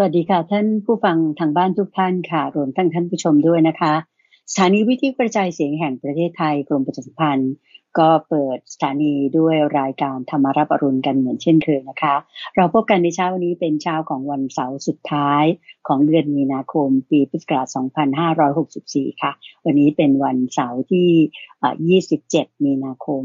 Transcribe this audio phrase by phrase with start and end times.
[0.00, 3.94] สวัสดีค่ะ ท่านผู้ฟังทางบ้านทุกท่านค่ะ รวมทั้งท่านผู้ชมด้วยนะคะ
[4.52, 7.52] สถานีวิทยุกระจายเสียงแห่งประเทศไทยกรมประชาสัมพันธ์
[7.98, 12.14] ก็เปิดสถานีด้วยรายการธรรมารับอรุณกันเหมือนเช่นเคยนะคะ
[12.56, 15.44] เราพบกันในเช้าวันนี้เป็นเช้าของวันเสาร์สุดท้าย
[15.88, 17.66] ของเดือนมีนาคม ปีพุทธศักราช
[18.44, 19.32] 2564 ค่ะ
[19.64, 23.24] วันนี้เป็นวันเสาร์ที่ 27 มีนาคม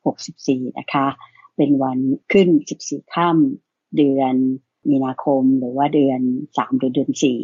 [0.00, 1.06] 2564 นะคะ
[1.56, 1.98] เป็นวัน
[2.32, 2.48] ขึ้น
[2.82, 4.34] 14 ค่ำเดือน
[4.90, 6.20] มีนาคมหรือว่าเดือน
[6.56, 7.38] สามหรือเดือนสี่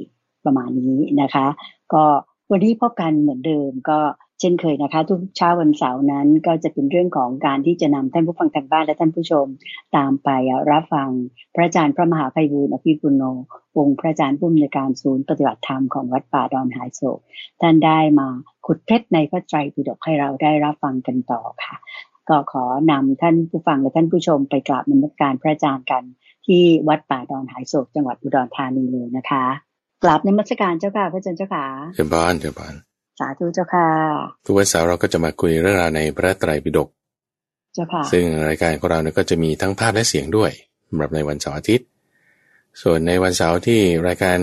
[0.44, 1.46] ประมาณนี้นะคะ
[1.92, 2.04] ก็
[2.50, 3.98] วันนี้พบกันเหมือนเดิมก็
[4.40, 9.46] เช่นเคยนะคะ ทุกเช้าวันเสาร์นั้นก็จะเป็นเรื่องของการที่จะนำท่านผู้ฟังทางบ้านและท่านผู้ชม
[9.96, 10.28] ตามไป
[10.70, 11.10] รับฟัง
[11.54, 13.22] พระอาจารย์พระมหาภัยบูร์อภิปุโน
[13.76, 17.18] องค์พระอาจารย์ผู้อำนวยการศูนย์ปฏิบัติธรรมของวัดป่าดอนหายโศก
[17.60, 18.28] ท่านได้มา
[18.66, 21.76] ขุดเพชรในพระไตรปิฎกให้เราได้รับฟังกันต่อค่ะ
[22.28, 26.04] ก็ขอนำท่านผู้ฟังและท่านผู้ชมไปกราบนมัสการพระอาจารย์กัน
[26.46, 29.44] ที่วัดป่าดอนหายโศกจังหวัดอุดรธานีเลยนะคะ
[30.02, 32.74] กราบในมัสการเจ้าค่ะพระอาจารย์เจ้าค่ะเจ้าบ้านเจ้าบ้าน
[33.18, 33.88] สาธุเจ้าค่ะ
[34.44, 36.88] ทุกวันเสาร์เราก็จะมาคุยเรื่องราวในพระไตรปิฎก
[37.74, 40.50] เจ้าค่ะซึ่งรายการของเราเนี่ยก็จะมีทั้งภาพและเสียงด้วย
[40.88, 41.86] สำหรับในวันเสาร์อาทิตย์
[42.82, 44.38] ส่วนในวันเสาร์ที่รายการ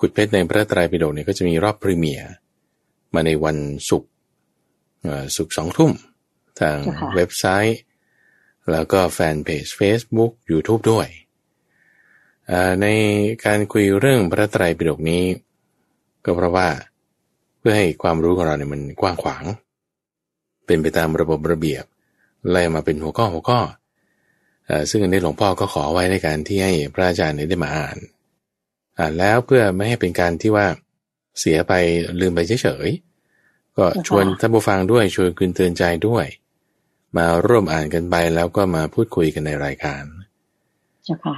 [0.00, 2.30] ขุดเพชรในพระไตรปิฎกเนี่ยก็จะมีรอบพรีเมียร์
[3.14, 3.56] มาในวัน
[3.90, 4.10] ศุกร์
[5.36, 5.92] ศุกร์สองทุ่ม
[6.60, 6.76] ทาง
[7.14, 7.78] เว็บไซต์
[8.72, 11.08] แล้วก็แฟนเพจ Facebook YouTube ด้วย
[12.82, 12.86] ใน
[13.44, 15.24] การคุยเรื่องพระไตรปิฎกนี้
[16.24, 16.68] ก็เพราะว่า
[17.58, 19.44] เพื่อให้ความรู้ของเราเนี่ยมันกว้างขวาง
[20.66, 21.84] เป็นไปตามระบบระเบียบ
[22.50, 23.60] ไล่มาเป็นหัวข้อหัวข้อ
[24.90, 27.96] ซึ่งอันหลวงพ่อก็ขอไว้ในการที่ให้พระอาจารย์ได้มาอ่าน
[28.98, 30.66] อ่านแล้วเพื่อไม่ให้เป็นการที่ว่า
[31.38, 31.72] เสียไป
[32.20, 36.26] ลืมไปเฉยๆ ก็ชวนท่านผู้ฟังด้วยชวนคืนเตือนใจด้วย
[37.16, 40.02] มาร่วมอ่านกันไปแล้วก็มาพูดคุยกันในรายการ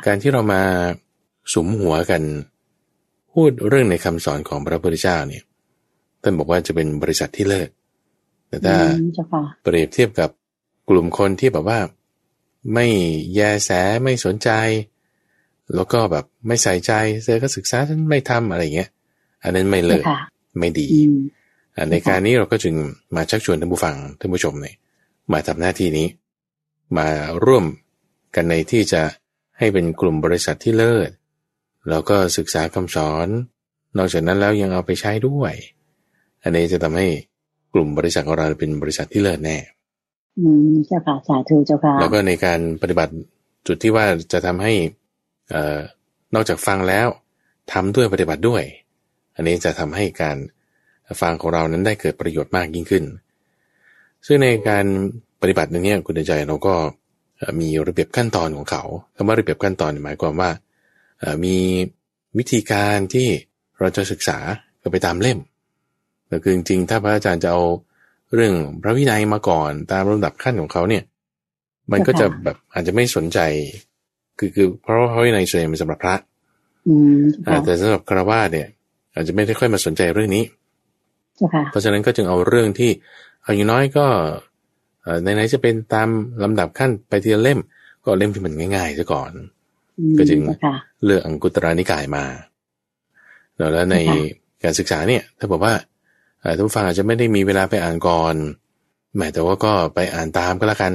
[0.06, 0.62] การที่เรามา
[1.52, 2.22] สุมหัวกัน
[3.32, 5.42] พูดเรื่องในคำสอนของพระพุทธเจ้าเนี่ย
[6.22, 7.68] ท่านบอกว่าจะเป็นบริษัทที่เลิศ
[8.48, 8.76] แต่ถ้า
[9.62, 10.30] เปรียบเทียบกับ
[10.88, 11.78] กลุ่มคนที่แบบว่า
[12.74, 12.86] ไม่
[13.34, 13.70] แยแส
[14.04, 14.50] ไม่สนใจ
[15.74, 16.92] แล้วก็แบบไม่ใส่ใจ
[17.24, 18.90] เจอก็ศึกษาฉันไม่ทำอะไรเงี้ย
[19.42, 20.04] อันนั้นไม่เลิศ
[20.58, 20.86] ไม่ดี
[21.90, 22.74] ในการนี้เราก็จึง
[23.16, 24.74] มาชักชวนท่านผู้ฟังท่านผู้ชมเนี่ย
[25.32, 26.06] มาทำหน้าที่นี้
[26.98, 27.06] มา
[27.44, 27.64] ร่วม
[28.34, 29.02] กันในที่จะ
[29.58, 31.10] ให้เป็นกลุ่มบริษัทที่เลิศ
[31.90, 33.28] แล้วก็ศึกษาคำสอน
[33.98, 35.54] นอกจากนั้นแล้วยังเอาไปใช้ด้วย
[36.42, 37.06] อันนี้จะทำให้
[37.74, 39.56] กลุ่มบริษัทของเราเป็นบริษัทที่เลิศแน่
[40.38, 43.12] อืมเจ้าค่ะสาธุเจ้าค่ะ แล้วก็ในการปฏิบัติ
[43.66, 44.72] จุดที่ว่าจะทำให้
[45.50, 45.78] เอ่อ
[46.34, 47.06] นอกจากฟังแล้ว
[47.72, 48.62] ทำด้วยปฏิบัติด้วย
[49.34, 50.36] อันนี้จะทำให้การ
[51.20, 53.04] ฟังของเรานั้นได้เกิดประโยชน์มากยิ่งขึ้น
[54.26, 54.84] ซึ่งในการ
[55.40, 56.74] ปฏิบัตินี้คุณใจเราก็
[57.60, 58.82] มีระเบียบขั้นตอนของเขา
[59.16, 60.50] คำว่าระเบียบขั้นตอนหมายความว่า
[61.44, 61.56] มี
[62.38, 63.28] วิธีการที่
[63.78, 64.38] เราจะศึกษา
[64.82, 65.38] ก็ไปตามเล่ม
[66.28, 67.62] แต่คือจริงๆ ถ้าพระอาจารย์จะเอา
[68.34, 71.04] เรื่องพระวินัยมาก่อนตามลำดับขั้นของเขาเนี่ย
[71.92, 73.38] มันก็จะแบบอาจจะไม่สนใจ
[74.38, 76.16] คือคือเพราะว่าพระวินัยส่วนใหญ่เป็นสำหรับพระ
[77.64, 78.68] แต่สำหรับคารวะเนี่ย
[79.14, 80.44] อาจจะไม่ได้ค่อยมาสนใจเรื่องนี้
[81.70, 82.90] เพราะฉะนั้นก็จึงเอาเรื่องที่
[83.42, 84.06] เอาอย่างน้อยก็
[84.47, 84.47] ใน
[85.22, 86.08] ไหนจะเป็นตาม
[86.42, 87.58] ลำดับขั้นไปทีละเล่ม
[88.04, 89.32] ก็เล่มที่มันง่ายๆซะก่อน
[90.18, 90.40] ก็จึง
[91.04, 92.24] เลือกอังกุตรานิกายมา
[93.56, 93.96] แล้วใน
[94.62, 95.74] การศึกษาเนี่ย ถ้าบอกว่า
[96.56, 98.34] ท่านผู้ฟังอาจจะไม่ได้มีเวลาไปอ่านก่อน
[99.16, 100.92] แม้แต่ว่าก็ไปอ่านตามก็แล้วกัน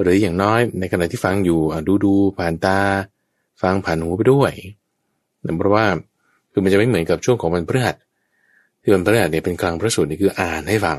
[0.00, 2.78] หรืออย่างน้อยในขณะที่ฟังอยู่ดูดูผ่านตา
[3.62, 4.52] ฟังผ่านหูไปด้วย
[5.58, 5.84] เพราะว่า
[6.52, 7.96] คือมันจะไม่เหมือนกับช่วงของวันพฤหัส
[8.82, 10.98] ที่วันพฤหัสเนี่ยเป็นกลางพระสูตรนี่คืออ่านให้ฟัง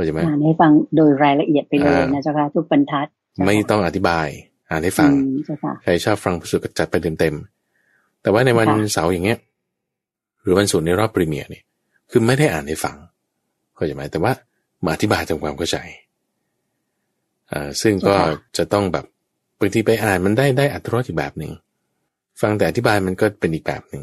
[0.00, 3.06] เข้าใจไหมอ่านให้ฟังโดยรายละเอียดไปเลยนะเจ้าค่ะทุกบรรทัด
[3.46, 4.26] ไม่ต้องอธิบาย
[4.70, 5.10] อ่านให้ฟัง
[5.82, 9.38] ใครชอบฟังพระสูตรก็จัดไปเต็มๆแต่ว่าในวันเสาร์อย่างเงี้ย
[10.42, 11.64] หรือวันศุกร์ในรอบปริเมียร์เนี่ย
[12.10, 12.96] คือไม่ได้อ่านให้ฟัง
[13.74, 14.32] เข้าใจไหมแต่ว่า
[14.84, 15.78] มาอธิบายทำความเข้าใจ
[17.52, 18.14] อ่าซึ่งก็
[18.56, 19.04] จะต้องแบบ
[19.60, 21.52] บางทีไปอ่านมันได้ได้อัตรสอีกแบบหนึ่ง
[22.40, 24.02] ฟังแต่อธิบายมันก็เป็นอีกแบบหนึ่ง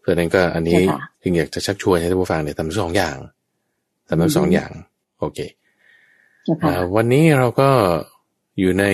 [0.00, 0.80] เพราะนั้นก็อันนี้
[1.22, 3.16] จึงอยากจะชักชวนให้ท่านผู้ฟังเนี่ยทำสองอย่าง
[4.08, 4.70] ทำทั้งสองอย่าง
[5.20, 5.38] โอเค
[6.96, 7.70] วันนี้เราก็
[8.58, 8.84] อยู่ใน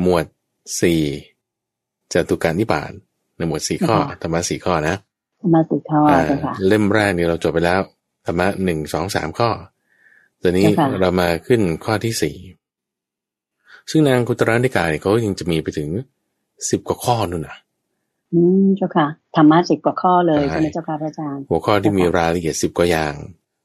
[0.00, 0.24] หมวด
[0.80, 1.00] สี่
[2.12, 2.90] จตุการนิบาต
[3.36, 4.96] ในหมวดสี่ข้อธรรมะสี่ข้อนะ
[5.42, 6.00] ธรรมะสี่ข้อ
[6.68, 7.80] เล่มแรกนี่เราจบไปแล้ว
[8.26, 9.50] ธรรมะหนึ่งสองสามข้อ
[10.42, 10.66] ตอนนี้
[11.00, 12.36] เรามาขึ้นข้อที่สี่
[13.90, 15.88] ซึ่งนางกุตรนิกายเขายังจะมีไปถึง
[16.70, 17.56] สิบกว่าข้อนู่นน่ะ
[18.32, 19.06] อืมเจ้าค่ะ
[19.36, 23.14] ธรรมะสิบกว่าข้อเลยใช่ไหมเจ้าค่ะพระอาจารย์หัวข้อที่มีรายละเอียดสิบกว่าอย่าง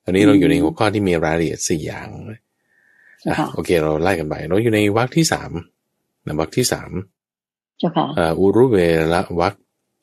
[0.04, 5.52] ตอนนี้เราอยู่ในหัวข้อที่มีรายละเอียดสี่อย่างอะโอเค เราไล่กันไป เราอยู่ในวรรคที่สาม
[6.26, 6.92] นะวรรคที่สาม
[7.80, 8.78] เจ้าค่ะอ่าอุรุเว
[9.14, 9.54] ละวัก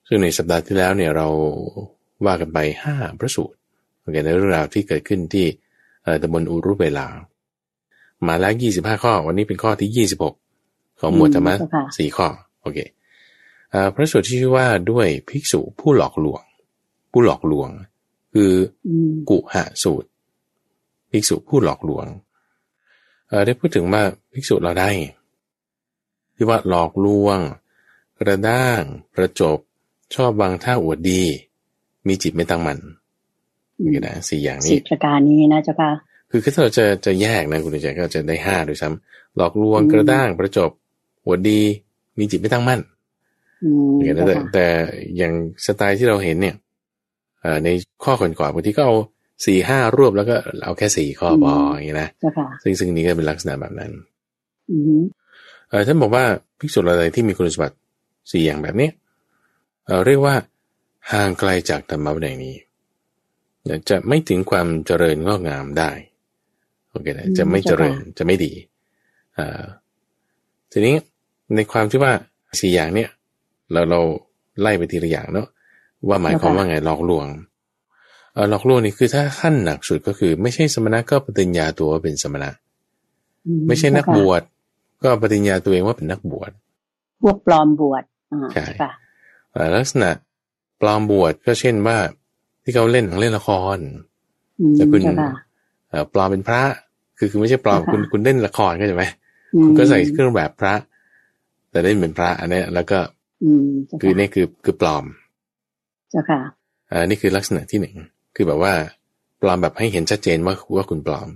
[0.09, 1.27] ซึ่งในสัปดาห์ที่แล้วเนี่ยเรา
[2.27, 3.56] ว่ากันไปห้าพระสูตร
[4.00, 5.47] โอเคในเรื่องราวที่เกิดขึ้นที่
[6.05, 7.06] เอ่อตำบลอุรุเวลา
[8.27, 10.35] มาแล้วยี่สิบห้าข้อ วันนี้เป็นข้อที่ยี่สิบหก
[11.00, 12.29] ของหมวดธรรมะอืมเจ้าค่ะสี่ข้อ
[12.62, 12.79] โอเค
[13.73, 16.43] อ่าพระสูตรที่ชื่อว่าด้วยภิกษุผู้หลอกลวง
[17.12, 17.71] ผู้หลอกลวง
[18.38, 18.55] คือ
[18.87, 20.08] อืมกุหะสูตร
[21.11, 22.06] ภิกษุผู้หลอกลวง
[23.29, 24.02] เอ่อได้พูดถึงว่า
[24.32, 24.90] ภิกษุเราได้
[26.35, 27.38] ที่ว่าหลอกลวง
[28.19, 28.81] กระด้าง
[29.14, 29.58] ประจบ
[30.14, 31.23] ชอบวางท่าอวดดี
[32.06, 32.79] มีจิตไม่ตั้งมัน
[33.79, 35.90] อืมนี่นะสี่อย่างสินี้บประการนี้นะเจ้าค่ะ
[36.31, 40.70] คือถ้าเราจะจะแยกนะคุณใจก็จะได้ห้าด้วยซ้ำหลอกลวงอืมกระด้างประจบ
[41.26, 41.61] อวดดี
[42.19, 42.81] มีจิตไม่ตั้งมั่น
[43.64, 44.67] อืมอย่างนั้นเจ้าแต่ค่ะแต่
[45.17, 45.32] อย่าง
[45.64, 46.68] สไตล์ที่เราเห็นเนี่ยเอ่อ
[47.64, 47.69] ใน
[48.05, 48.96] ข้อก่อนๆบางทีก็เอา
[49.46, 53.93] สี่ห้ารวบแล้วก็เอาแค่สี่ข้อพออย่างนี้นะเจ้าค่ะซึ่งซึ่งนี้ก็เป็นลักษณะแบบนั้น
[54.70, 55.02] อืม
[55.69, 56.25] เออท่านบอกว่า
[56.58, 57.76] ภิกษุอะไรที่มีคุณสมบัติ
[58.32, 58.93] สี่อย่างแบบเนี้ย
[59.87, 60.35] เออเรียกว่า
[61.12, 62.55] ห่างไกลจากธรรมะวินัยนี้
[63.64, 65.90] เนี่ยจะไม่ถึงความเจริญงอกงามได้
[66.90, 68.52] โอเคนะจะไม่เจริญจะไม่ดี
[69.38, 69.62] อ่า
[70.73, 70.94] ทีนี้
[71.55, 72.12] ในความที่ว่า
[72.61, 73.11] สี่อย่างเนี้ย
[73.73, 74.00] เราเรา
[74.61, 75.49] ไล่ไปทีละอย่างเนาะ
[76.06, 77.27] ว่าหมายความว่าไงหลอกลวง
[78.35, 82.50] เออหลอกลวงนี่คือถ้าขั้นหนักสุดก็คือ ไม่ใช่สมณะก็ปฏิญญาตัวว่าเป็นสมณะ
[83.47, 84.43] อืไม่ใช่นักเจ้าค่ะบวช
[85.03, 86.50] ก็ปฏิญญาตัวเองว่าเป็นนักบวช
[87.23, 88.91] พวกปลอมบวชอ่าใช่เจ้าค่ะ
[89.53, 90.11] เอ่อลักษณะ
[90.81, 91.97] ปลอมบวชก็เช่นว่า
[92.62, 93.79] ที่เขาเล่นหนังเล่นละคร
[94.61, 95.31] อืมแต่คุณเจ้าค่ะ
[95.89, 96.62] เอ่อปลอมเป็นพระ
[97.19, 99.05] คือคือไม่ใช่ปลอมค่ะคุณคุณเล่นละครก็ใช่ไหม
[99.55, 100.75] อืมคุณก็ใส่เครื่องแบบพระ
[101.71, 102.99] แต่เล่นเป็นพระอันเนี้ยแล้วก็
[103.45, 105.05] อืมเจ้าคือค่ะนี่คือคือปลอม
[106.11, 106.41] เจ้าค่ะ
[106.91, 107.97] อ่านี่คือลักษณะที่หนึ่ง
[108.37, 108.73] คือแบบว่า
[109.41, 111.29] ปลอมแบบให้เห็นชัดเจนว่าว่าคุณปลอม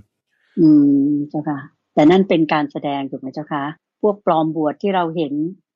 [0.59, 0.69] อื
[1.07, 1.59] มเจ้าค่ะ
[1.93, 3.63] แต่นั่นเป็นการแสดงถูกไหมเจ้าค่ะ
[4.01, 5.33] พวกปลอมบวชที่เราเห็น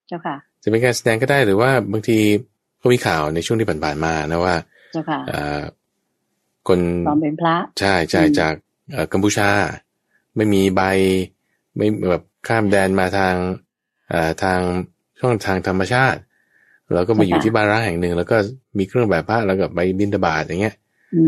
[0.08, 2.18] เจ้าค่ะ จะเป็นการแสดงก็ได้หรือว่าบางที
[2.82, 4.56] ก็มีข่าวในช่วงที่ผ่านๆมานะว่า
[4.94, 5.62] เจ้าค่ะอ่า
[6.68, 8.54] คนปลอมเป็นพระ ใช่ใช่อืมจาก
[8.92, 9.50] เอ่อกัมพูชา
[10.36, 10.82] ไม่มีใบ
[11.76, 13.36] ไม่แบบข้ามแดนมาทาง
[14.10, 14.60] เอ่อทาง
[15.20, 16.20] ช่องทางธรรมชาติ
[16.94, 18.36] แล้วก็มาอยู่ที่บ้านร้างแห่งหนึ่ง แล้วก็
[18.78, 20.76] มีเครื่องแบบพระแล้วก็ไปบินตบาตอย่างเงี้ย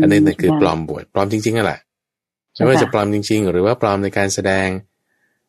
[0.00, 1.80] อันนี้นั่นคือเจ้าปลค่ะอมบวชปลอมจริงๆนั่นแหละ
[2.54, 4.68] เจ้าไม่ว่าค่ะจะปลอมจริง ๆ หรือว่าปลอมในการแสดง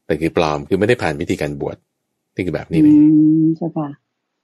[0.06, 1.78] แต่คือปลอมคือไม่ได้ผ่านพิธีการบวช
[2.36, 2.96] นี่คือแบบนี้อืเลย
[3.42, 3.90] มเจ้าค่ะ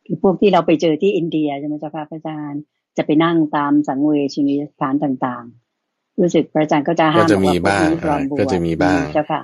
[0.05, 2.61] คือพวกที่เราไปเจอที่อินเดียใช่ไหมเจ้าค่ะพระอาจารย์
[2.97, 9.41] จะไปนั่งตามสังเวชนียสถานต่างๆ รู้สึกพระอาจารย์ก็จะห้ามก็จะมีอกว่บ้างพวกนี้ปลอมบวชก็จะมีบ้างอืเจ้าค่ะ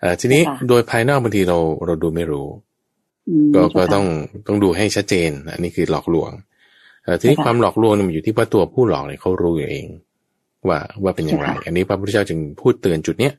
[0.00, 2.71] เอ่อทีนี้ค่ะโดยภายนอกบางทีเราเราดูไม่รู้อืม
[3.54, 4.04] ก็เจ้าก็ค่ะต้อง
[4.46, 6.30] ต้องดูให้ชัดเจน อันนี้คือหลอกลวง
[7.04, 9.86] เอ่อทีนี้ค่ะความหลอกลวงเนี่ยมันอยู่ที่ว่าตัวผู้หลอกเนี่ยเขารู้อยู่เอง
[10.68, 13.34] ว่าว่าเป็นอย่างไรค่ะอันนี้พระพุทธเจ้าจึงพูดเตือนจุดเนี้ย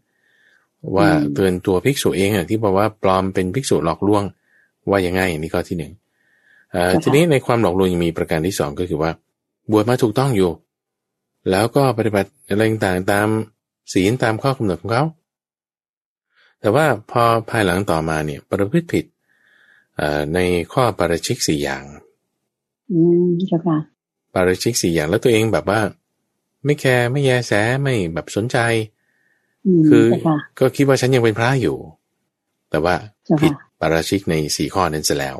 [0.95, 4.23] ว่าอืมเตือนตัวภิกษุเองอะที่บอกว่าปลอมเป็นภิกษุหลอกลวง
[4.89, 5.91] ว่ายังไงอันนี้ข้อที่หนึ่ง
[6.71, 9.11] เอ่อทีนี้ในความหลอกลวงยังมีประการที่สองก็คือว่า
[9.71, 10.51] บวชมาถูกต้องอยู่
[11.51, 13.27] แล้วก็ปฏิบัติอะไรต่างๆตาม
[13.93, 15.03] ศีลตามข้อกำหนดของเขา
[16.61, 19.12] แต่ว่าพอภายหลังต่อมาเนี่ย ประพฤติผิดเอ่อ
[20.33, 20.39] ใน
[20.73, 21.83] ข้อปาราชิกสี่อย่าง
[22.91, 23.77] อืมเจ้าค่ะ
[24.33, 25.79] ปาราชิกสี่อย่างแล้วตัวเองแบบว่า
[26.65, 27.51] ไม่แคร์ไม่แยแส
[27.83, 28.57] ไม่แบบสนใจ
[29.65, 31.77] อืมคือเจ้าค่ะก็คิดว่าฉันยังเป็นพระอยู่
[32.69, 32.95] แต่ว่า
[33.25, 35.37] เจ้าค่ะผิดปาราชิกในสี่ข้อนั้นเสียแล้ว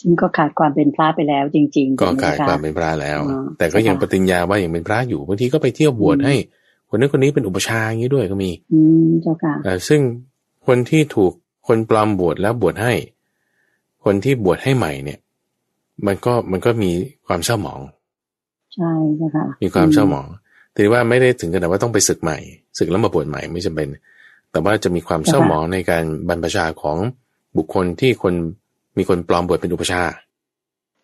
[0.00, 6.34] ฉันก็ขาดความเป็นพระไปแล้ว จริง ๆ ก็ถูไหขาดเจ้ความเป็นพระแล้วอ่าแต่ก็ยังใช่ปค่ะฏิญญาว่ายังเป็นพระอยู่บางทีก็ไปเที่ยวบวชอืมให้
[6.88, 10.00] คนนั้นคนนี้เป็นอุปชฌาย์อย่างนี้ด้วยก็มี อืมเจ้าค่ะเอ่อซึ่ง
[10.66, 11.32] คนที่ถูก
[11.66, 12.92] คนปลอมบวชแล้วบวชให้
[14.04, 15.18] คนที่บวชให้ใหม่เนี่ย
[16.06, 16.90] มันก็มันก็มี
[17.26, 17.80] ความเศร้าหมอง
[18.74, 20.26] ใช่เจ้าค่ะมีความเศร้าหมอง
[20.74, 22.38] แต่ว่าไม่ได้ถึงขนาดว่าต้องไปศึกใหม่
[22.78, 23.88] ศึกแล้วมาบวชใหม่ไม่จำเป็น
[24.50, 26.96] แต่ว่าจะมีความเศร้าหมองในการบรรพชาของ
[27.56, 28.34] บุคคลที่คน
[28.98, 30.14] มีคนปลอมบวชเป็นอุปชฌาย์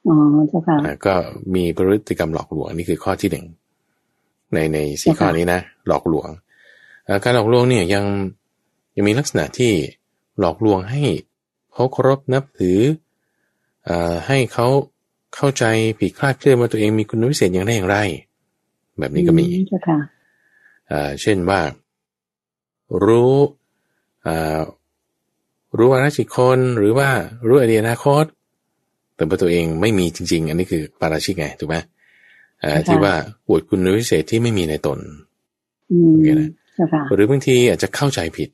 [0.08, 0.16] อ๋อ
[0.48, 1.14] เจ้าค่ะอ่าก็
[1.54, 3.46] มีพฤติกรรมหลอกลวงนี่คือข้อที่หนึ่ง
[4.54, 6.28] ในในสี่ค่ะข้อนี้นะหลอกลวง
[7.08, 8.04] อ่าการหลอกลวงเนี่ยยัง
[8.96, 9.72] ยังมีลักษณะที่
[10.40, 11.02] หลอกลวงให้
[11.76, 12.80] เขาเคารพนับถือ
[13.88, 14.68] อ่าให้เขา
[15.34, 15.64] เข้าใจ
[15.98, 17.98] ผิดคลาดเคลื่อนว่าตัวเองมีคุณวิเศษอย่างไรอย่างไร
[18.98, 19.98] แบบนี้ก็มีอืเจ้าค่ะ
[20.90, 21.60] อ่าเช่นว่า
[23.04, 23.34] รู้
[24.26, 24.60] อ่า
[25.78, 27.08] รู้อนาคตคนหรือว่า
[27.46, 28.24] รู้อดีตอนาคต
[29.16, 31.76] แต่ว่าตัวเองไม่มีจริง ๆ อันนี้คือปาราชิกไงถูกไหม
[32.62, 33.14] อ่าค่ะที่ว่า
[33.48, 34.98] อวดคุณวิเศษที่ไม่มีในตน
[35.92, 38.48] อืมโอเคนะเจ้าค่ะหรือบางทีอาจจะเข้าใจผิด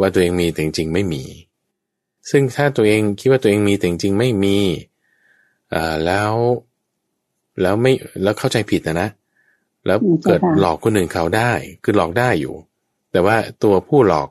[0.00, 1.22] ว่าตัวเองมีแต่จริงๆไม่มี
[2.30, 4.58] ซึ่งถ้าตัวเองคิดว่าตัวเองมีแต่จริงๆไม่มี
[5.74, 6.32] อ่าแล้ว
[7.62, 9.08] แล้วไม่แล้วเข้าใจผิดนะนะ
[9.86, 11.52] แล้วเกิดหลอกคนอื่นเขาได้
[11.84, 12.54] คือหลอกได้อยู่
[13.12, 14.28] แต่ว่าตัวผู้หลอก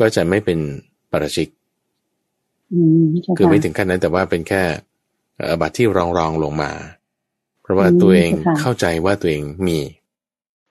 [0.00, 0.58] ก็จะไม่เป็น
[1.10, 1.48] ปาราชิก
[2.72, 4.62] อืมเจ้าคือค่ะไม่ถึงขั้นนั้น แต่ว่าเป็นแค่
[5.38, 6.72] เอ่อบัตรที่รองรองๆลงมา
[7.62, 9.78] เพราะว่าอืมตัวเองเจ้าค่ะเข้าใจว่าตัวเองมี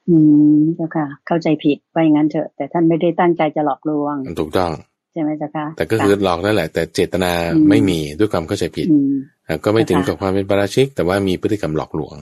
[0.10, 0.16] อื
[0.56, 4.72] มเจ้าค่ะ เข้าใจผิดไปงั้นเถอะ แต่ท่านไม่ได้ตั้งใจจะหลอกลวง ถูกต้อง
[5.12, 9.14] ใช่ไหมเจ้าค่ะแต่ก็คือหลอกนั่นแหละ แต่เจตนาอืมไม่มีด้วยความเข้าใจผิดอืม
[9.48, 12.16] อะก็ไม่ถึงเจ้าค่ะกับความเป็นปาราชิก แต่ว่ามีพฤติกรรมหลอกลวง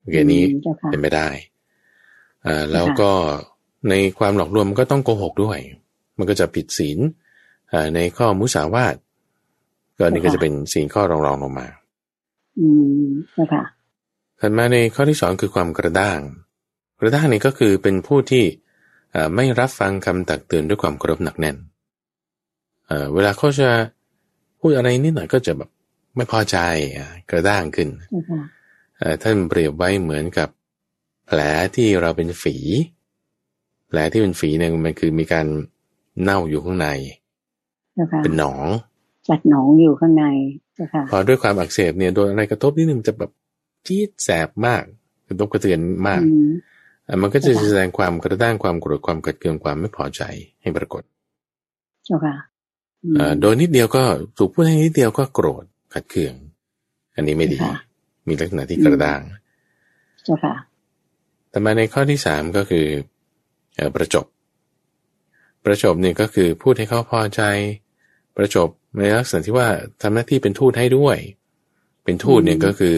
[0.00, 1.28] โอเคนี้อืมเจ้าค่ะเป็นไม่ได้
[2.46, 3.10] อ่าแล้วก็
[3.90, 5.58] ในความหลอกลวงมันก็ต้องโกหกด้วย
[6.18, 6.98] มันก็จะผิดศีล
[7.72, 8.94] อ่าในข้อมุสาวาท
[9.96, 11.66] ก็อันนี้ก็จะเป็นศีลข้อรองรองๆลงมา
[12.58, 12.66] อื
[13.02, 13.62] มเจ้าค่ะ
[14.40, 16.20] ถัดมาในข้อที่สองคือความกระด้าง
[17.00, 18.44] กระด้างนี่ก็คือเป็นผู้ที่
[19.12, 21.56] เอ่อไม่รับฟังคำตักเตือนด้วยความเคารพหนักแน่น
[22.86, 23.68] เอ่อเวลาเขาจะ
[24.60, 25.70] พูดอะไรนิดหน่อยก็จะแบบ
[26.16, 26.58] ไม่พอใจ
[26.96, 28.42] อะกระด้างขึ้นเจ้าค่ะ
[28.98, 30.48] เอ่อท่านเปรียบไว้เหมือนกับ
[31.26, 31.40] แผล
[31.74, 32.56] ที่เราเป็นฝี
[33.88, 35.46] แผลที่เป็นฝีเนี่ยมันคือมีการ
[36.22, 36.88] เน่าอยู่ข้างใน
[37.94, 38.66] เจ้าค่ะเป็นหนอง
[39.28, 40.24] จัดหนองอยู่ข้างใน
[40.74, 43.30] เจ้าค่ะพอด้วยความอักเสบเนี่ยโดนอะไรกระทบนิดนึงมันจะแบบ
[43.86, 44.82] จี๊ดแสบมาก
[45.28, 46.50] กระทบกระเทือนมากอืม
[47.08, 50.22] อะมันก็จะค่ะแสดงความกระด้างความโกรธความกัดเคืองความไม่พอใจ
[50.60, 51.02] ให้ปรากฏ
[52.04, 52.54] เจ้าค่ะอืมอ่า
[53.40, 54.04] โดยนิดเดียวก็
[54.38, 56.34] ถูกพูดให้นิดเดียวก็โกรธขัดเคือง
[57.14, 57.76] อันนี้ไม่ดีค่ะ
[58.28, 59.20] มีลักษณะที่กระด้าง
[60.24, 60.54] เจ้าค่ะ
[61.50, 62.86] แต่มาในข้อที่สามก็คือ
[63.76, 64.26] เอ่อประจบ
[65.64, 67.42] ประจบเนี่ยก็คือพูดให้เขาพอใจ
[68.36, 69.68] ประจบในลักษณะที่ว่า
[70.02, 71.16] ทำหน้าที่เป็นทูตให้ด้วย
[72.04, 72.96] เป็นทูตเนี่ยอืมก็คือ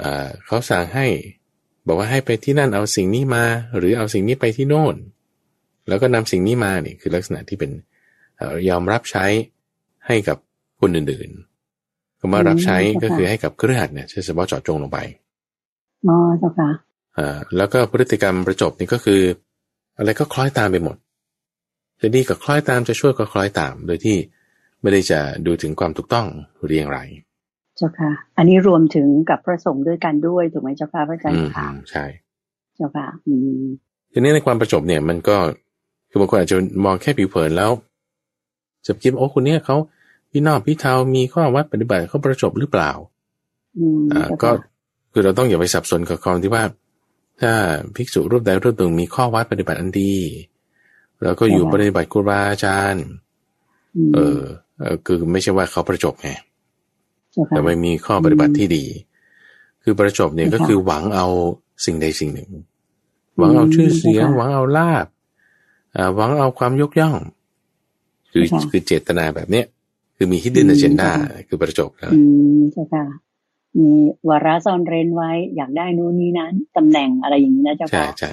[0.00, 1.06] อ่าเขาสั่งให้
[1.86, 3.44] บอกว่าให้ไปที่นั่นเอาสิ่งนี้มา
[3.76, 4.96] หรือเอาสิ่งนี้ไปที่โน่น
[5.88, 7.89] แล้วก็นำสิ่งนี้มาเนี่ยคือลักษณะที่เป็นเอ่อ
[8.68, 9.24] ยอมรับใช้
[10.06, 10.38] ให้กับ
[10.80, 14.98] คนอื่นๆคำว่ารับใช้ก็คือให้กับเครือข่ายเนี่ยเฉพาะเจาะจงลงไป
[16.06, 16.70] อ๋อเจ้าค่ะ
[17.18, 19.20] อ่าแล้วก็พฤติกรรมประจบนี่ก็คือ
[19.98, 20.96] อะไรก็คล้อยตามไปหมด
[22.00, 24.16] จะดีก็คล้อยตามจะช่วยก็คล้อยตาม โดยที่
[24.82, 26.26] ไม่ได้จะดูถึงความถูกต้อง
[26.62, 26.98] หรืออย่างไร
[27.76, 32.04] เจ้าค่ะ อันนี้รวมถึงกับพระสงฆ์ด้วยกันด้วยถูกไหมเจ้าค่ะพระอาจารอืย์มค่ะใช่
[32.76, 33.64] เจ้าค่ะ อืม
[34.12, 35.36] ทีนี้ในความประจบเนี่ยมันก็
[36.10, 37.70] คือบางคนอาจจะมองแค่ผิวเผินแล้ว
[38.86, 39.76] จะคิดว่าโอ้คนเนี้ยเขา
[40.30, 42.90] พี่นอกพี่เทามีข้อวัดปฏิบัติเขาประจบหรือเปล่า
[43.78, 44.54] อืมอ่าเจ้าก็ค่ะ
[45.12, 46.64] คือเราต้องอย่าไปสับสนกับความที่ว่า
[47.40, 47.52] ถ้า
[47.96, 50.14] ภิกษุรูปใดรูปหนึ่งมีข้อวัดปฏิบัติอันดี
[51.22, 53.04] แล้วก็อยู่ปฏิบัติครูบาอาจารย์
[54.08, 54.40] มเออ
[54.80, 56.30] เออคือไม่ใช่ว่าเขาประจบไง
[57.32, 58.84] เจ้าค่ะแต่ไม่มีข้อปฏิบัติที่ดี
[59.82, 61.26] คือประจบเนี่ยค่ะก็คือหวังเอา
[61.84, 62.50] สิ่งใดสิ่งหนึ่ง
[63.38, 65.06] หวังเอาชื่อเสียงค่ะหวังเอาลาบ
[65.96, 67.14] อ่าหวังเอาความยกย่อง
[68.32, 69.66] คือค่ะคือเจตนาแบบเนี้ย
[70.16, 72.18] คือมี hidden อืม agenda ค่ะคือประจบแล้วอื
[72.58, 73.04] มเจ้าค่ะ
[73.78, 73.90] มี
[74.28, 78.30] วาระซ่อนเร้นไว้อยากได้นู้นนี้นั้นตำแหน่งอะไรอย่างนี้นะเจ้าใช่ค่ะใช่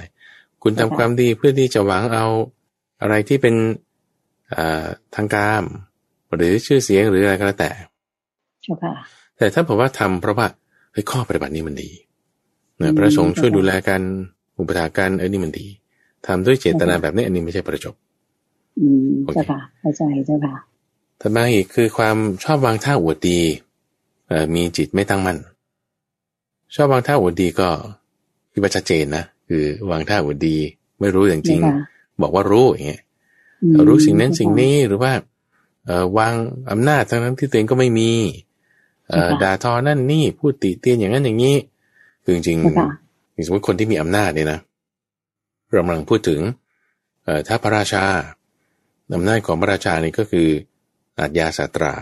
[0.62, 2.26] คุณทำค่ะความดีเพื่อที่จะหวังเอา
[3.00, 3.54] อะไรที่เป็น
[4.54, 4.86] อ่า
[5.16, 5.62] ทางการ
[6.34, 7.70] หรือชื่อเสียงหรืออะไรก็แล้วแต่
[8.62, 8.94] เจ้าค่ะ
[9.36, 10.46] แต่ถ้าผมว่าทำเพราะว่า
[10.92, 11.90] เฮ้ยข้อปฏิบัตินี้มันดี
[12.78, 14.00] อืนะมพระสงฆ์ช่วยเข้าใจดูแลกัน
[14.58, 15.66] อุปถากันเอ้ยนี่มันดี
[16.26, 17.94] ทำด้วยเจตนาเข้าใจแบบนี้อันนี้ไม่ใช่ประจบ
[18.80, 20.54] อืมโอเคเจ้าค่ะเข้าใจเจ้าค่ะ
[21.20, 23.40] ถัดมาอีกคือความชอบวางท่าอวดดี
[24.28, 25.38] เอ่อมีจิตไม่ตั้งมั่น
[26.74, 27.68] ชอบวางท่าอวดดีก็
[28.50, 30.56] ที่ว่าชัดเจนนะคือวางท่าอวดดี
[31.00, 31.76] ไม่รู้อย่างจริงเจ้าค่ะ
[32.22, 33.02] บอกว่ารู้อย่างเงี้ย
[33.62, 35.12] อืมรู้สิ่งนั้นเจ้าค่ะสิ่งนี้หรือว่า
[35.86, 36.34] เอ่อวาง
[36.70, 38.10] อำนาจทั้งนั้นที่ตัวเองก็ไม่มี
[39.08, 41.56] เอ่อเจ้าค่ะด่าทอนั่นนี่พูดติเตียนอย่างนั้นอย่างนี้
[42.22, 44.58] คือจริงเจ้าค่ะๆอย่างสมมติคนที่มีอำนาจเนี่ยนะ
[45.66, 46.40] เรากำลังพูดถึง
[47.24, 48.02] เอ่อถ้าพระราชา
[49.14, 50.48] อำนาจของพระราชานี่ก็คือ
[51.18, 51.94] อาญญาสาตรา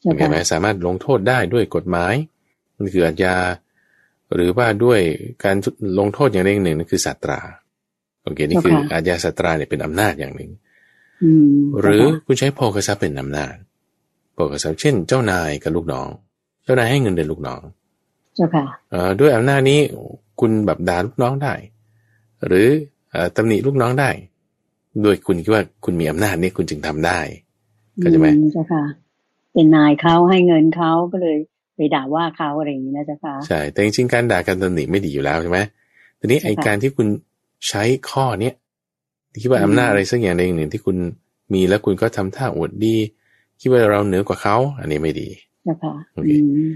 [0.00, 2.14] เจ้าเห็นไหมค่ะสามารถลงโทษได้ด้วยกฎหมาย
[2.76, 3.36] มันคืออาญา
[4.34, 5.00] หรือว่าด้วย
[5.44, 5.56] การ
[5.98, 7.40] ลงโทษอย่างใดอย่างหนึ่งนั่นคือสาตรา
[8.22, 10.50] โอเคนี่คืออาญาสาตราเนี่ยเป็นอำนาจอย่างหนึ่ง
[11.22, 13.54] อืมหรือเจ้าค่ะคุณใช้โภคทรัพย์เป็นอำนาจ
[14.34, 16.08] โภคทรัพย์เช่น เจ้านายกับลูกน้อง
[16.64, 17.60] เจ้านายให้เงินเดือนลูกน้อง
[18.36, 19.80] เจ้าค่ะเอ่อด้วยอำนาจนี้
[20.40, 21.54] คุณแบบด่าลูกน้องได้
[22.46, 22.68] หรือ
[23.10, 24.10] เอ่อตำหนิลูกน้องได้
[25.04, 27.20] ด้วยคุณคิดว่าคุณมีอำนาจนี้คุณจึงทำได้
[27.98, 28.84] เข้าใจไหมอืเจ้าค่ะ
[29.52, 31.38] เป็นนายเขาให้เงินเขาก็เลย
[31.76, 35.58] ไปด่าว่าเขาอะไรอย่างนี้นะเจ้าค่ะใช่แต่จริงๆการด่าการตำหนิไม่ดีอยู่แล้วใช่ไหม
[36.20, 37.06] ทีนี้ไอค่ะการที่คุณ
[37.68, 38.54] ใช้ข้อเนี้ย
[39.42, 40.96] คิดว่าอืมอำนาจอะไรสักอย่างใดอย่างหนึ่งที่คุณ
[41.52, 42.96] มีแล้วคุณก็ทำท่าอวดดี
[43.60, 45.28] คิดว่าเราเหนือกว่าเขาอันนี้ไม่ดี
[45.64, 46.36] เจ้าค่ะโอเคอื
[46.66, 46.68] ม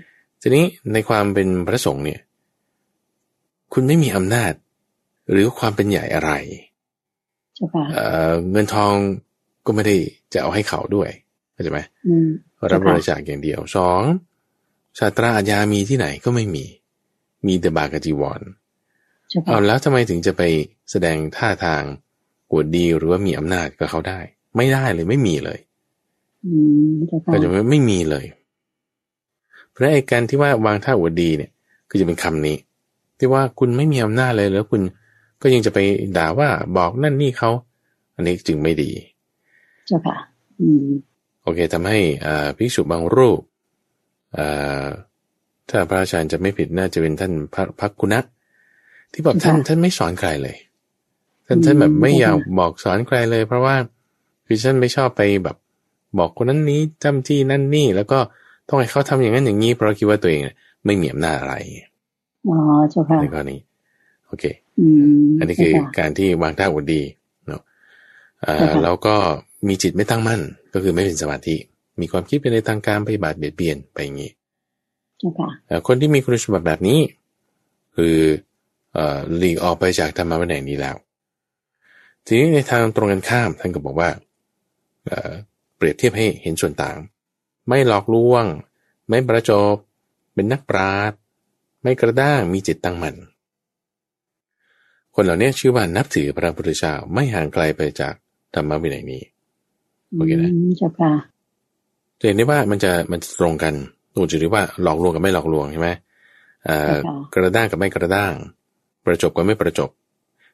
[0.43, 2.21] ทีนี้ในความเป็นพระสงฆ์เนี่ย
[3.73, 4.53] คุณไม่มีอำนาจ
[5.31, 6.33] หรือความเป็นใหญ่อะไร
[7.61, 8.95] เจ้าค่ะเอ่อเงินทอง
[9.67, 9.97] ก็ไม่ได้
[10.33, 11.11] จะเอาให้เขาด้วย
[11.53, 12.29] เข้าใจไหมอืม
[12.73, 14.03] รับบค่ะริจาคอย่างเดียวสอง
[14.99, 16.65] ชาตราอาญามีที่ไหนก็ไม่มี
[17.47, 18.41] มีแต่บากบจีวร
[19.29, 20.43] เจ้าเอาค่ะแล้วทำไมถึงจะไป
[20.91, 21.83] แสดงท่าทาง
[22.51, 24.21] อวดดีหรือว่ามีอำนาจกับเขาได้
[24.57, 25.59] ไม่ได้เลยไม่มีเลย
[26.45, 26.53] อื
[26.91, 28.27] มเจ้าค่ะก็จะไม่ไม่มีเลย
[29.71, 31.51] เพราะไอ้การที่ว่าวางท่าอวดดีเนี่ย
[31.89, 32.57] คือจะเป็นคำนี้
[33.19, 34.83] ที่ว่าคุณไม่มีอำนาจเลยแล้วคุณ
[35.43, 35.79] ก็ยังจะไป
[36.17, 37.51] ด่าว่าบอกนั่นนี่เขา
[38.15, 38.91] อันนี้จึงไม่ดี
[39.87, 40.17] เจ้าค่ะ
[40.61, 40.89] อืม
[41.43, 43.41] โอเคทำให้อ่าภิกษุบางรูป
[44.39, 44.87] อ่า
[45.71, 48.21] ถ้าพระอาจารย์จะไม่ผิดน่าจะเป็นท่านพระพักกุณะ
[49.13, 50.57] ที่บอกท่านค่ะท่านไม่สอนใครเลย
[51.47, 53.77] ท่านอืมท่านแบบไม่อยากค่ะบอกสอนใครเลย เพราะว่า
[54.47, 55.57] คือท่านไม่ชอบไปแบบ
[56.19, 58.19] บอกคนนั้นนี้จำที่นั่นนี่ แล้วก็
[58.69, 60.41] ต้องให้เขาทำอย่างนั้นอย่างนี้เพราะคิดว่าตัวเอง
[60.85, 61.55] ไม่มีอำนาจอะไร
[62.49, 62.57] อ๋อ
[62.91, 63.57] เจ้าค่ะในกรณี
[64.27, 64.45] โอเค
[64.81, 64.87] อื
[65.27, 67.03] มอันนี้คือเจ้าค่ะการที่วางท่าอวดดี
[67.47, 67.63] เนาะ
[68.47, 69.17] อ่าค่ะแล้วก็
[69.69, 70.41] มีจิตไม่ตั้งมั่น
[70.73, 71.57] ก็คือไม่เป็นสมาธิ
[72.01, 74.31] มีความคิดไปในทางการปฏิบัติเบียดเบียนไปอย่างนี้
[75.19, 77.01] เจ้าค่ะเอ่อคนที่มีคุณสมบัติแบบนี้
[77.97, 78.17] คือ
[78.95, 80.97] เอ่อหลีกออกไปจากธรรมะวินัยนี้แล้ว
[82.27, 84.11] ทีนี้ในทางตรงกันข้ามท่านก็บอกว่า
[85.07, 85.31] เอ่อ
[85.77, 86.97] เปรียบเทียบให้เห็นส่วนต่าง
[87.69, 88.45] ไม่หลอกลวง
[89.09, 89.75] ไม่ประจบ
[90.35, 91.19] เป็นนักปราชญ์
[91.83, 93.17] ไม่กระด้างมีจิตตั้งมั่น
[95.23, 98.15] คนเหล่านี้ชื่อว่านับถือพระพุทธเจ้าไม่ห่างไกลไปจาก
[98.55, 99.23] ธรรมวินัยนี้
[100.15, 101.13] โอเคนะมเจ้าค่ะ
[102.19, 103.75] จะเห็นได้ว่ามันจะมันจะตรงกัน
[104.15, 105.91] ตรงจุดที่ว่าหลอกลวงกับไม่หลอกลวงใช่ไหม
[106.65, 108.33] เอ่อค่ะกระด้างกับไม่กระด้าง
[109.05, 109.91] ประจบกับไม่ประจบ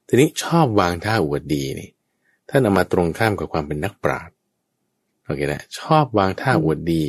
[0.09, 1.89] ทีนี้ชอบวางท่าอวดดีนี่
[2.49, 4.35] ท่านเอามาตรงข้ามกับความเป็นนักปราชญ์
[5.25, 7.05] โอเคนะชอบวางท่าอวดดี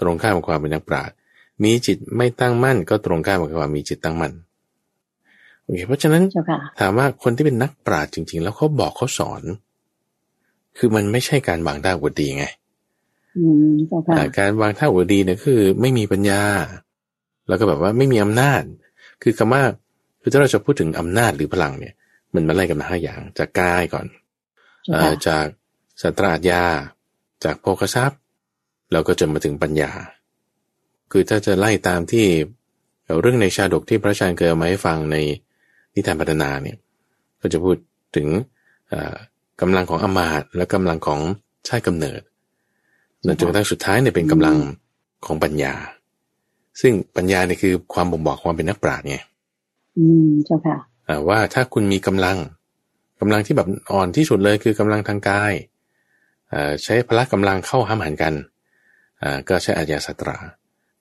[0.00, 1.14] ตรงข้ามกับความเป็นนักปราชญ์
[1.62, 4.32] มีจิตไม่ตั้งมั่นก็ตรงข้ามกับความมีจิตตั้งมั่น
[5.64, 9.42] โอเคเพราะฉะนั้นเจ้าค่ะถามว่าคนที่เป็นนักปราชญ์จริง ๆ แล้วเขาบอกเขาสอน
[10.78, 12.46] คือมันไม่ใช่การวางท่าอวดดีไง
[13.36, 16.42] อืมเจ้าค่ะอ่าการวางท่าอวดดีเนี่ยคือ ไม่มีปัญญา
[17.48, 18.62] แล้วก็แบบว่าไม่มีอำนาจ
[19.22, 19.62] คือคำว่า
[20.20, 21.94] คือถ้าเราจะพูดถึงอำนาจหรือพลังเนี่ย
[22.34, 24.06] มันมาไล่กันมาห้าอย่างจากกายก่อน
[24.84, 25.46] เจ้าเอ่ค่ะอจาก
[26.02, 26.64] สัตราญา
[27.44, 28.20] จากโภคทรัพย์
[28.92, 29.90] แล้วก็จนมาถึงปัญญา
[31.12, 32.26] คือถ้าจะไล่ตามที่
[33.20, 35.16] เรื่องในชาดกที่พระอาจารย์เคยเอามาให้ฟังใน
[35.94, 36.76] นิทานพัฒนาเนี่ย
[37.40, 37.76] ก็จะพูด
[38.16, 38.26] ถึง
[38.88, 39.14] เอ่อ
[39.60, 41.20] กำลังของอำมาตย์และกำลังของ
[41.68, 42.20] ชาติกำเนิด
[43.38, 44.56] จนกระทั่งสุดท้ายเนี่ยเป็นกำลัง
[45.26, 45.74] ของปัญญา
[46.80, 49.16] ซึ่งปัญญาเนี่ยคือความบ่งบอกความเป็นนักปราชญ์ไง
[49.96, 50.76] อืมเจ้าค่ะ
[51.08, 52.36] อ่าว่าถ้าคุณมีกำลัง
[53.20, 55.52] กำลังที่แบบอ่อนที่สุดเลยคือกำลังทางกาย
[56.52, 58.34] อ่าใช้พละกำลังเข้าห้ามหันกัน
[59.22, 60.36] อ่าก็ใช้อาญาสัตรา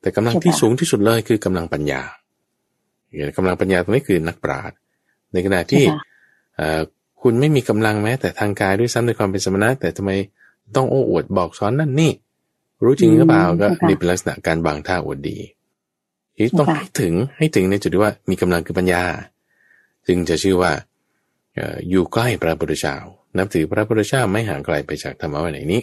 [0.01, 2.01] แต่กำลังที่ใช่ค่ะสูงที่สุดเลยคือกำลังปัญญา
[3.15, 4.77] อย่างกำลังปัญญาตรงนี้คือนักปราชญ์
[5.33, 6.01] ในขณะที่เจ้าค่ะ
[6.59, 6.81] อ่า
[7.21, 10.11] คุณไม่มีกำลังแม้ แต่ทางกายด้วยซ้ำในความเป็นสมณะ แต่ทำไม
[10.75, 12.11] ต้องโอ้อวดบอกสอนนั่นนี่
[12.83, 15.37] รู้จริงหรือเปล่าอืมก็ใช่ค่ะนี่เป็นลักษณะการวางท่าอวดดี
[16.35, 19.03] ที่ต้องใช่ค่ะให้ถึงให้ถึงในจุดที่ว่ามีกำลังคือปัญญา
[20.07, 20.71] จึงจะชื่อว่า
[21.55, 22.95] เอ่ออยู่ใกล้พระพุทธเจ้า
[23.37, 25.81] นับถือพระพุทธเจ้าไม่ห่างไกลไปจากธรรมะวันไหนนี้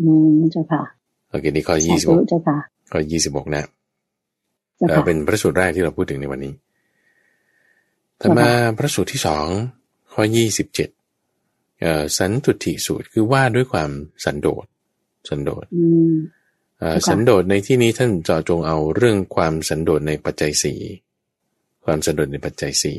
[0.00, 0.82] อืมเจ้าค่ะ
[1.30, 2.56] โอเคนี่ข้อสายี่สิบธุหกเจ้าค่ะ
[2.92, 3.62] ข้อยี่สิบหกนะ
[4.76, 6.52] เจ้าเอ่อค่ะเป็นพระสูตรแรกที่เราพูดถึงในวันนี้
[8.20, 9.46] ต่อมาพระสูตรที่สอง
[10.12, 10.90] ข้อยี่สิบเจ็ด
[12.18, 13.90] สันตุติสูตรคือว่าด้วยความ
[14.24, 14.66] สันโดษ
[15.28, 16.14] สันโดษอืม
[16.78, 20.74] เอ่อค่ะสันโดษในที่นี้ท่านเจาะจงเอาเรื่องความสันโดษในปัจจัยสี
[21.84, 22.94] ความสันโดษในปัจจัยสี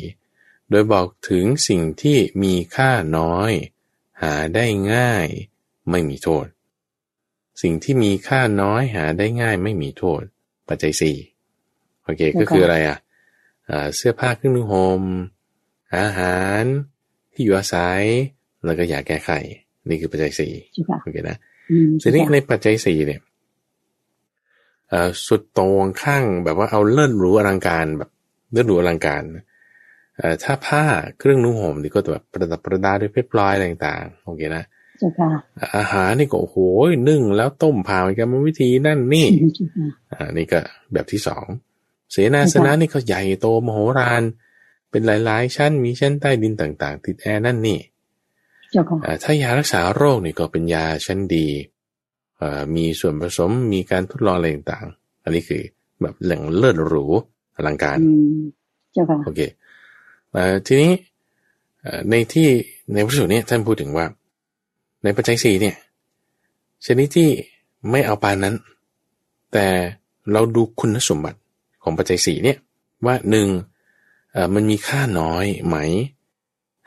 [0.69, 3.51] โดยบอกถึงสิ่งที่มีค่าน้อย
[4.21, 5.27] หาได้ง่าย
[5.89, 6.45] ไม่มีโทษ
[7.61, 10.21] สิ่งที่มีค่าน้อยหาได้ง่ายไม่มีโทษ
[10.67, 11.17] ปัจจัยสี่
[12.03, 12.97] โอเคก็คืออะไรอะอ่า
[13.95, 15.01] เสื้อผ้าเครื่องนุ่งห่ม
[15.97, 16.63] อาหาร
[17.33, 18.03] ที่อยู่อาศัย
[18.65, 19.31] แล้วก็ยาแก้ไข
[19.89, 21.37] นี่คือปัจจัยสี่เจ้าค่ะโอเคนะ
[21.71, 23.21] อืมทีนี้เจ้าในค่ะปัจจัยสี่เนี่ย
[24.89, 28.09] เอ่อสุดตรงข้างแบบว่าเอาเลิศหรูอลังการแบบ
[28.51, 29.23] เลิศหรูอลังการ
[30.17, 30.83] เอ่อถ้าผ้า
[31.17, 34.63] เครื่องนุ่งห่มนี่ก็แบบประดับประดาด้วยเพชรพลอยอะไรต่างๆโอเคนะ
[34.99, 35.29] เจ้าค่ะ
[35.77, 36.57] อาหารนี่ก็โอ้โห
[37.09, 40.59] นึ่งแล้วต้มผ่ากรรมวิธีนั่นนี่อืมเจ้าค่ะอ่านี่ก็
[40.93, 41.45] แบบที่สอง
[42.11, 44.23] เสนาสนะนี่ก็ใหญ่โตมโหฬาร
[44.89, 47.79] เป็นหลาย ๆ ชั้นมีชั้นใต้ดินต่าง ๆ ติดแอร์นั่นนี่
[48.71, 51.47] เจ้าค่ะอ่าถ้ายารักษาโรคนี่ก็เป็นยาชั้นดี
[52.41, 55.61] อ่ามีส่วนผสมมีการทดลองอะไรต่างๆ อันนี้คือ
[56.01, 57.05] แบบแหล่งเลิศหรู
[57.55, 58.39] อลังการอืม
[58.93, 59.41] เจ้าค่ะโอเค
[60.35, 60.91] อ่าทีนี้
[61.81, 62.47] เอ่อในที่
[62.93, 64.05] ในพระสูตรเนี้ท่านพูดถึงว่า
[65.03, 65.75] ในปัจจัยสี่เนี่ย
[66.85, 67.29] ชนิดที่
[67.91, 68.55] ไม่เอาปานนั้น
[69.53, 69.65] แต่
[70.31, 71.39] เราดูคุณสมบัติ
[71.83, 72.57] ของปัจจัยสี่เนี่ย
[73.05, 73.47] ว่าหนึ่ง
[74.31, 75.77] เอ่อมันมีค่าน้อยไหม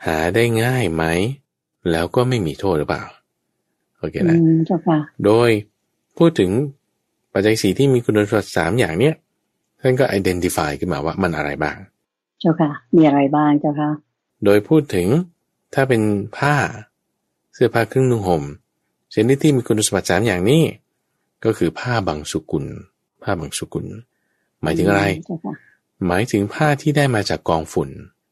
[0.05, 1.03] หาได้ง่ายไหม
[1.91, 3.03] แล้วก็ไม่มีโทษหรือเปล่า
[3.97, 5.49] โอเคอืนะมเจ้าค่ะโดย
[6.17, 6.51] พูดถึง
[7.33, 9.15] ปัจจัยสี่ที่มีคุณสมบัติสามอย่างเนี้ย
[9.81, 11.77] ท่านก็ identify ขึ้นมาว่ามันอะไรบ้าง
[12.39, 13.89] เจ้าค่ะ มีอะไรบ้างเจ้าค่ะ
[14.45, 15.07] โดยพูดถึง
[15.73, 16.01] ถ้าเป็น
[16.37, 16.55] ผ้า
[17.53, 18.43] เสื้อผ้าเครื่องนุ่งห่ม
[19.13, 20.63] ชนิดที่มีคุณสมบัติสามอย่างนี้
[21.45, 22.65] ก็คือผ้าบางสุกุล
[23.23, 23.87] ผ้าบางสุกุล
[24.65, 25.53] หมายถึงอะไรเจ้าค่ะ
[26.07, 27.89] หมายถึงผ้าที่ได้มาจากกองฝุ่น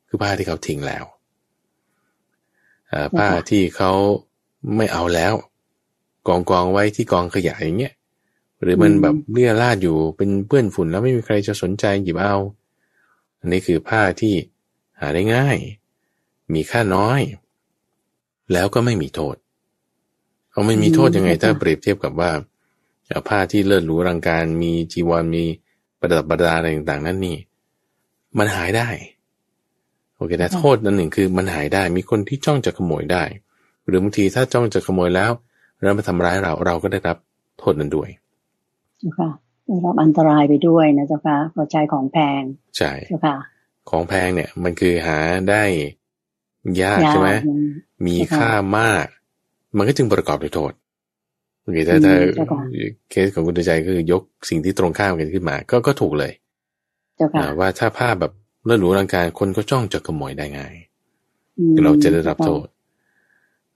[0.08, 1.04] คือผ้าที่เขาทิ้งแล้ว
[2.90, 3.92] เอ่อผ้าที่เขา
[4.76, 5.34] ไม่เอาแล้ว
[6.28, 7.94] กองกองไว้ที่กองขยะอย่างเงี้ย
[8.62, 12.36] หรือมันแบบเลี่ยราดอยู่เป็นเปื้อนฝุ่นแล้วไม่มีใครจะสนใจหยิบเอา
[13.40, 14.34] อันนี้คือผ้าที่
[15.00, 15.58] หาได้ง่าย
[16.54, 17.22] มีค่าน้อย
[18.54, 19.36] แล้วก็ไม่มีโทษ
[20.52, 22.32] เอาไม่มีโทษยังไงถ้าเปรียบเทียบกับว่า
[23.10, 25.46] เอาผ้าที่เลิศหรูรังการมีจีวรมี
[26.04, 27.38] ประดับประดาอะไรต่างๆ นั่นนี่
[28.38, 28.88] มันหายได้
[30.16, 33.24] โอเคแต่โทษนั่นหนึ่งคือมันหายได้ มีคนที่จ้องจะขโมยได้
[33.88, 35.32] หรือบางทีถ้าจ้องจะขโมยแล้ว
[35.82, 37.18] แล้วมาทำร้ายเราเราก็ได้รับ
[37.60, 38.10] โทษนั้นด้วย
[39.00, 39.30] เจ้าค่ะ
[39.68, 42.42] ได้รับอันตรายไปด้วยนะเจ้าค่ะเพราะใช้ของแพง
[42.78, 43.36] ใช่เจ้าค่ะ
[43.90, 45.18] ของแพงเนี่ย มันคือหา
[45.50, 45.64] ได้
[46.82, 47.60] ยากใช่ไหมยากมัน
[48.06, 49.06] มีใช่ค่ะค่ามาก
[49.78, 50.74] มันก็จึงประกอบด้วยโทษ
[51.64, 52.60] โอเคถ้าถ้าอืมเจ้าค่ะ
[53.10, 56.34] เคสของคุณใจก็คือยกสิ่งที่ตรงข้ามกันขึ้นมา ก็ก็ถูกเลย
[57.18, 58.34] เจ้าค่ะอ่าว่าถ้าภาพแบบ
[58.66, 60.74] เลื่อนหรูรังการคนก็จ้องจะขโมยได้ง่าย
[61.60, 62.66] อืมเราจะได้รับโทษ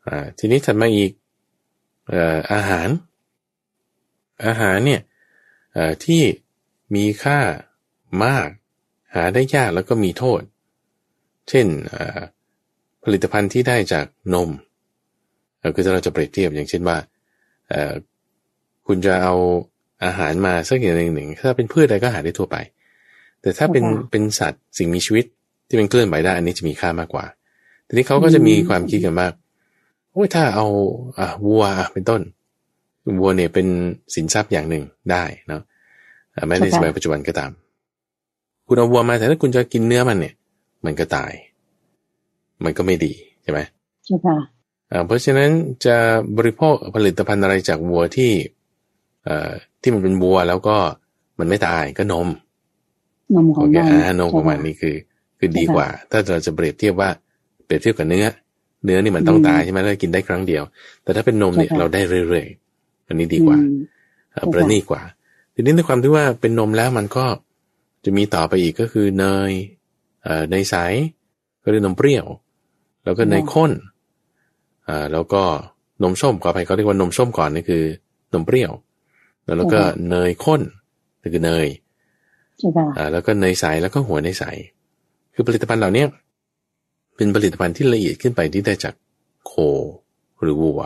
[0.06, 1.12] อ่าทีนี้ถัดมาอีก
[2.08, 2.90] เอ่ออาหาร
[4.46, 5.02] อาหารเนี่ย
[5.74, 6.22] เอ่อที่
[6.96, 7.40] มีค่า
[8.26, 8.50] มาก
[9.14, 10.42] หาได้ยากแล้วก็มีโทษ
[11.50, 12.20] เช่นเอ่อ
[13.04, 14.50] ผลิตภัณฑ์ที่ได้จากนม
[15.60, 17.17] เอ่อคือถ้าเราจะเปรียบเทียบอย่างเช่นว่าเอ่อ
[18.88, 19.34] คุณจะเอา
[20.06, 22.58] อาหารมาสักอย่างหนึ่งหนึ่งถ้าเป็นพืชอะไรก็หาได้ทั่วไป
[23.42, 25.26] แต่ถ้าเป็นเป็นสัตว์สิ่งมีชีวิต
[25.68, 27.26] ที่เป็นเคลื่อนไหวได้ อันนี้จะมีค่ามากกว่า
[27.88, 29.28] ทีนี้เขาก็จะมีความคิดกันว่า
[30.12, 30.66] โอ้ยถ้าเอา
[31.20, 32.22] อะวัวอะเป็นต้น
[33.20, 33.68] วัวเนี่ยเป็น
[34.16, 35.62] สินทรัพย์อย่างหนึ่งได้เนาะ
[36.36, 37.52] อะแม้ในสมัยปัจจุบันก็ตาม
[38.68, 40.34] คุณเอาวัวมาแต่ถ้าคุณจะกินเนื้อมันเนี่ย
[40.86, 41.32] มันก็ตาย
[42.64, 43.60] มันก็ไม่ดีใช่ไหม
[44.06, 44.57] เจ้าค่ะอ่า
[45.06, 45.50] เพราะฉะนั้น
[45.86, 45.98] จะ
[46.38, 48.32] บริโภคผลิตภัณฑ์อะไรจากวัวที่
[49.26, 50.78] เอ่อที่มันเป็นวัวแล้วก็
[51.40, 52.28] มันไม่ตายก็นม
[53.36, 54.96] นมขอโองเคมันอ่านมของมันนี่คือ
[55.38, 57.10] คือดีกว่า ถ้าเราจะเปรียบเทียบว่า
[57.66, 58.26] เปรียบเทียบกับเนื้อ
[58.86, 60.64] เนื้อนี่มันต้องตายใช่ไหมแล้วกินได้ครั้งเดียว
[61.04, 63.78] แต่ถ้าเป็นนมเนี่ยเราได้เรื่อยๆอันนี้ดีกว่าอืม
[64.32, 65.02] เอ่อประณีตกว่า
[65.54, 67.26] ทีนี้ในความที่ว่าเป็นนมแล้วมันก็
[68.06, 69.52] จะมีต่อไปอีกก็คือเนย
[70.24, 70.76] เอ่อเนยใส
[71.64, 72.26] ก็เรียกนมเปรี้ยว
[73.04, 73.72] แล้วก็เนยข้น
[74.90, 75.44] อ่าแล้วก็
[76.04, 77.84] นมส้มขออภัยเขาเรียกว่านมส้มก่อนนี่คือ
[78.34, 78.72] นมเปรี้ยว
[79.44, 80.62] แล้วแล้วก็เนยข้น
[81.22, 81.68] นี่คือเนย
[82.58, 84.44] เจ้าค่ะอ่าแล้วก็เนยใสแล้วก็หัวเนยใส
[85.34, 86.08] คือผลิตภัณฑ์เหล่าเนี้ย
[87.16, 88.94] เป็นผลิตภัณฑ์ที่ละเอียดขึ้นไปที่ได้จาก
[89.46, 89.54] โค
[90.42, 90.82] หรือวัว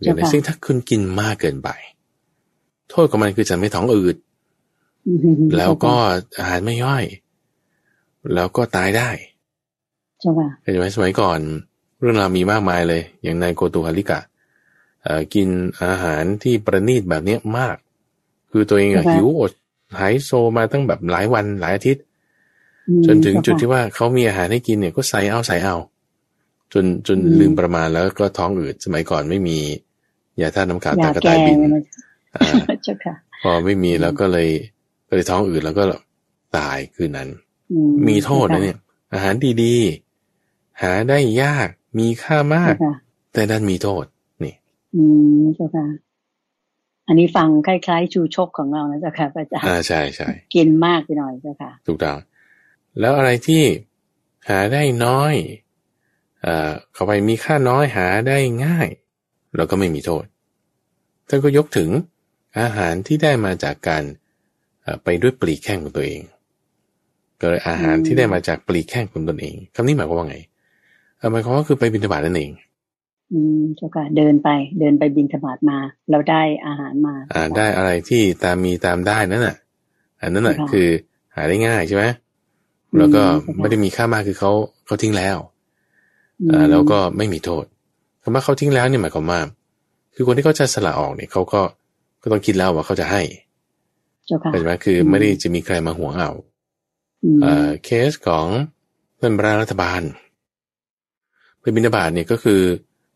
[0.00, 1.68] อย่างนี้ซึ่งถ้าคุณกินมากเกินไป
[2.90, 4.16] โทษของมันคือจะไม่ท้องอืด
[5.06, 5.94] อืมแล้วก็
[6.38, 7.04] อาหารไม่ย่อย
[8.34, 9.10] แล้วก็ตายได้
[10.20, 11.40] เจ้าค่ะเห็นไหมสมัยก่อน
[12.00, 14.20] เรื่องราวมีมากมายเลย อย่างนายโกตุฮาริกะ
[15.02, 15.48] เอ่อกิน
[15.84, 17.76] อาหารที่ประณีตแบบเนี้ยมาก
[18.50, 19.52] คือตัวเองอะหิวอด
[19.98, 22.02] หายโซมาตั้งแบบหลายวันหลายอาทิตย์
[22.88, 25.76] อืมจนถึงจุดเาค่ะที่ว่าเขามีอาหารให้กินเนี่ยก็ใส่เอาใส่เอา
[26.72, 29.58] จนจนอืมลืมประมาณแล้วก็ท้องอืดสมัยก่อนไม่มี
[30.40, 31.82] ยาท่าตุน้ำขาวยาตากระแก้ต่ายบินเลยนะ
[32.34, 34.48] อ่าเจ้าค่ะพอไม่มีแล้วก็เลย
[35.08, 35.84] ก็เลยท้องอืดแล้วก็
[36.58, 37.28] ตายคืนนั้น
[37.70, 38.78] อืมีโทษนะเนี่ย
[39.12, 42.94] อาหารดีๆ หาได้ยากมีค่ามากเจ้าค่ะ
[43.32, 44.04] แต่ดันมีโทษ
[44.44, 44.54] นี่
[44.94, 45.02] อื
[45.40, 45.86] มเจ้าค่ะ
[47.06, 52.18] อันนี้ฟังคล้าย ๆ ชูชกของเรานะเจ้าค่ะพระอาจารย์อ่าใช่ใช่กินมากไปหน่อยเจ้าค่ะ ถูกต้อง
[53.00, 53.62] แล้วอะไรที่
[54.48, 55.34] หาได้น้อย
[56.42, 58.88] เอ่อเข้าไปมีค่าน้อยหาได้ง่าย
[59.56, 60.24] แล้วก็ไม่มีโทษ
[61.28, 61.90] ท่านก็ยกถึง
[62.60, 64.04] อาหารที่ได้มาจากการ
[64.82, 66.22] เอ่อไปด้วยปลีกแข้งของตัวเอง
[67.40, 70.57] ก็เลยอาหารอืมที่ได้มาจากปลีกแข้งของตนเองคำนี้หมายความว่าไงเอ่อ
[71.32, 72.52] หมายความว่าคือไปบิณฑบาตนั่นเอง
[73.32, 74.48] อืมเจ้าค่ะเดินไป
[74.80, 75.78] เดินไปบินธบาตมา
[76.10, 79.56] เราได้อาหารมา อ่า ได้อะไรที่ตามมีตามได้นั่นน่ะ
[80.20, 80.88] อันนั้นน่ะค่ะคือ
[81.34, 82.04] หาได้ง่ายใช่ไหม
[82.92, 84.50] อืมแล้วก็ค่ะไม่ได้มีค่ามากคือเขา
[84.86, 85.36] เขาทิ้งแล้ว
[86.40, 87.64] อืมอ่าแล้วก็ไม่มีโทษ
[88.22, 89.40] คำว่าเขาทิ้งแล้วเนี่ยหมายความว่า
[90.14, 91.60] คือคนที่เขาจะสละออกเนี่ยเขาก็
[92.22, 93.22] ก็ต้องคิดแล้วว่าเขาจะให้
[94.26, 96.30] เจ้าค่ะเข้าใจไหมคืออมไม่ได้จะมีใครมาห่วงเอา
[97.24, 98.46] อืมเอ่อเคสของ
[99.16, 100.27] เพื่อนรัฐบาลไป
[101.76, 102.60] บินาบาตเนี่ยก็คือ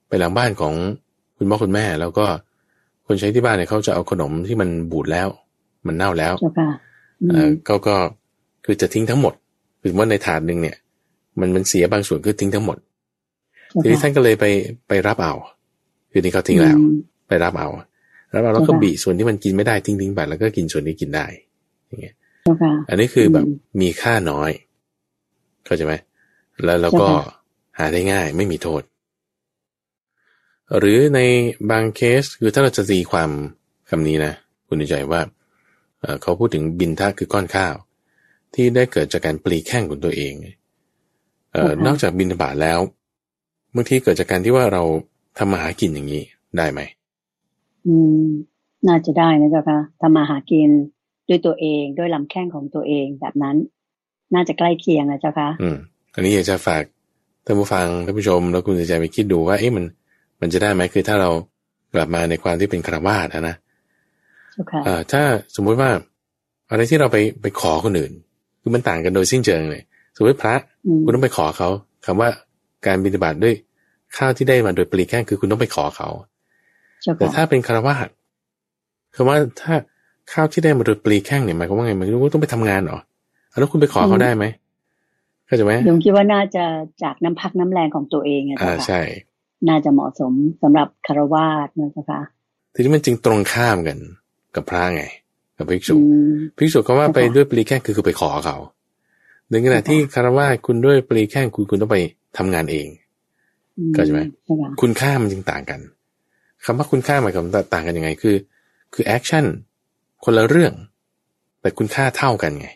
[0.08, 0.74] ไปหลังบ้านของ
[1.36, 2.26] คุณพ่อคุณแม่ แล้วก็
[3.06, 5.28] คนใช้ที่บ้านเนี่ยเขาจะเอาขนมที่มันบูดแล้ว
[5.86, 6.68] มันเน่าแล้วเจ้าค่ะ
[7.22, 7.94] อืเอ่อมเขาก็
[8.64, 9.34] คือจะทิ้งทั้งหมด
[9.80, 10.76] คือว่าในถาดหนึ่งเนี่ย
[11.40, 12.76] มันมันเสียบางส่วนคือทิ้งทั้งหมด
[13.70, 14.44] เจ้าทีนี้ค่ะท่านก็เลยไป
[14.88, 15.34] ไปรับเอา
[16.10, 16.94] คือนี่เขาทิ้งแล้วอืม
[17.28, 17.68] ไปรับเอา
[18.34, 21.26] รับเอาแล้วก็เจ้าค่ะบีส่วนที่มันกินไม่ได้ทิ้งทิ้งไปแล้วก็กินส่วนที่กินได้
[21.86, 24.50] อย่างเงี้ยเจ้าค่ะอันนี้คือแบบอืมมีค่าน้อย
[25.64, 25.94] เข้าใจไหม
[26.64, 27.41] แล้วแล้วก็เจ้าค่ะ
[27.78, 28.82] หาได้ง่ายไม่มีโทษ
[30.78, 31.20] หรือใน
[31.70, 33.30] บางเคสคือถ้าเราจะตีความ
[33.88, 34.32] คำนี้นะ
[34.66, 35.20] คุณใจว่า
[36.22, 37.74] เขาพูดถึงบินทะคือก้อนข้าว
[38.54, 40.32] ที่ได้เกิดจากการปลีแข้งของตัวเอง
[41.52, 42.80] เอ่อนอกจากบินบาตแล้ว
[43.74, 44.82] บางทีเกิดจากการที่ว่าเรา
[45.38, 46.22] ทำมาหากินอย่างนี้
[46.56, 46.80] ได้ไหม
[47.86, 48.26] อืม
[48.88, 50.70] น่าจะได้นะเจ้าค่ะทำมาหากิน
[51.28, 53.56] ด้วยตัวเองด้วยลำแข้งของตัวเองแบบนั้น
[54.34, 55.76] น่าจะใกล้เคียงนะเจ้าค่ะ อืม
[56.14, 56.82] อันนี้อยากจะฝาก
[57.44, 59.84] ท่านผู้ฟังท่านผู้ชม แล้วคุณจะไปคิดดูว่าเอ๊ะมัน
[60.40, 61.30] มันจะได้ไหมคือถ้าเรา
[61.94, 63.56] กลับมาในความที่เป็นคราวาสนะ
[64.86, 65.22] อ่าถ้า
[65.56, 65.90] สมมุติว่า
[66.70, 68.12] อะไรที่เราไปไปขอคนอื่น
[68.60, 69.82] คือมันต่างกันโดยสิ้นเชิงเลย
[70.16, 70.54] สมมติพระ
[71.04, 71.68] คุณต้องไปขอเขา
[72.06, 72.28] คำว่า
[72.86, 73.54] การบิณฑบาตด้วย
[74.16, 76.08] ข้าวที่ได้มาโดยปลีแค่คือคุณต้องไปขอเขา
[77.18, 77.94] แต่ถ้าเป็นคารวะ
[79.14, 79.74] คือว่าถ้า
[80.32, 82.98] ข้าวที่ได้มาโดยปลีแข้งเนี่ยหมายความว่าไงมันต้องไปทำงานเหรอ
[83.60, 84.44] แล้วคุณไปขอเขาได้ไหม
[85.52, 86.64] เข้าใจไหมยมคิดว่าน่าจะ
[87.02, 89.00] จากน้ำพักน้ำแรงของตัวเองอะอ่าใช่
[89.68, 91.46] น่าจะเหมาะสมสำหรับคารวะ
[91.78, 92.20] นะเจ้าค่ะ
[92.74, 93.98] ทีนี้มันจึงตรงข้ามกัน
[94.56, 95.04] กับพระไง
[95.56, 95.94] กับภิกษุ
[96.56, 98.56] ภิกษุเขาว่าไปด้วยปลีแข้งคือคือไปขอเขา
[99.48, 101.98] ในขณะที่คารวะคุณด้วยปลีแข้งคุณคุณต้องไป
[102.38, 102.86] ทำงานเอง
[103.94, 104.20] เข้าใจไหม
[104.80, 105.80] คุณค่ามันจึงต่างกัน
[106.64, 108.36] คำว่าคุณค่าหมายความต่างกันยังไงคือ
[108.94, 109.44] คือแอคชั่น
[110.24, 110.72] คนละเรื่อง
[111.60, 112.68] แต่คุณค่าเท่ากันไง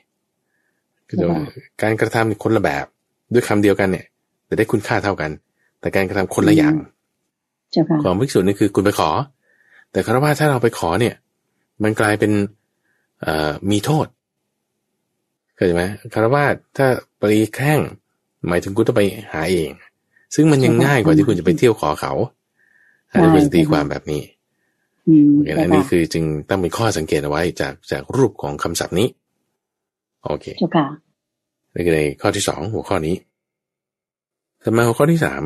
[1.09, 1.19] คือ
[1.83, 2.87] การกระทำคนละแบบ
[3.33, 4.07] ด้วยคำเดียวกันเนี่ย
[4.47, 5.31] แต่ได้คุณค่าเท่ากัน
[5.81, 6.75] แต่การกระทำคนละอย่าง
[8.03, 9.11] ความวิสุทธิ์นี่คือคุณไปขอ
[9.93, 11.15] แต่คารวะถ้าเราไปขอเนี่ย
[11.83, 12.33] มันกลายเป็น
[13.23, 14.07] เอ่อมีโทษ
[15.55, 16.45] เข้าใจไหมคารวะ
[16.77, 16.87] ถ้า
[17.21, 17.81] ปรีแข้ง
[18.49, 19.71] หมายถึงคุณต้องไปหาเอง
[20.35, 22.13] ซึ่งมันยังง่ายกว่าที่คุณจะไปเที่ยวขอเขา
[23.11, 24.23] อันนี้เป็นตีความแบบนี้
[25.61, 29.09] อันนี้คือจึงต้องมีข้อสังเกตเอาไว้จากจากรูปของคำศัพท์นี้
[30.29, 30.87] โอเคเจ้าค่ะ
[31.73, 33.17] ในในข้อที่สองหัวข้อนี้
[34.63, 35.43] ต่อมาหัวข้อที่สาม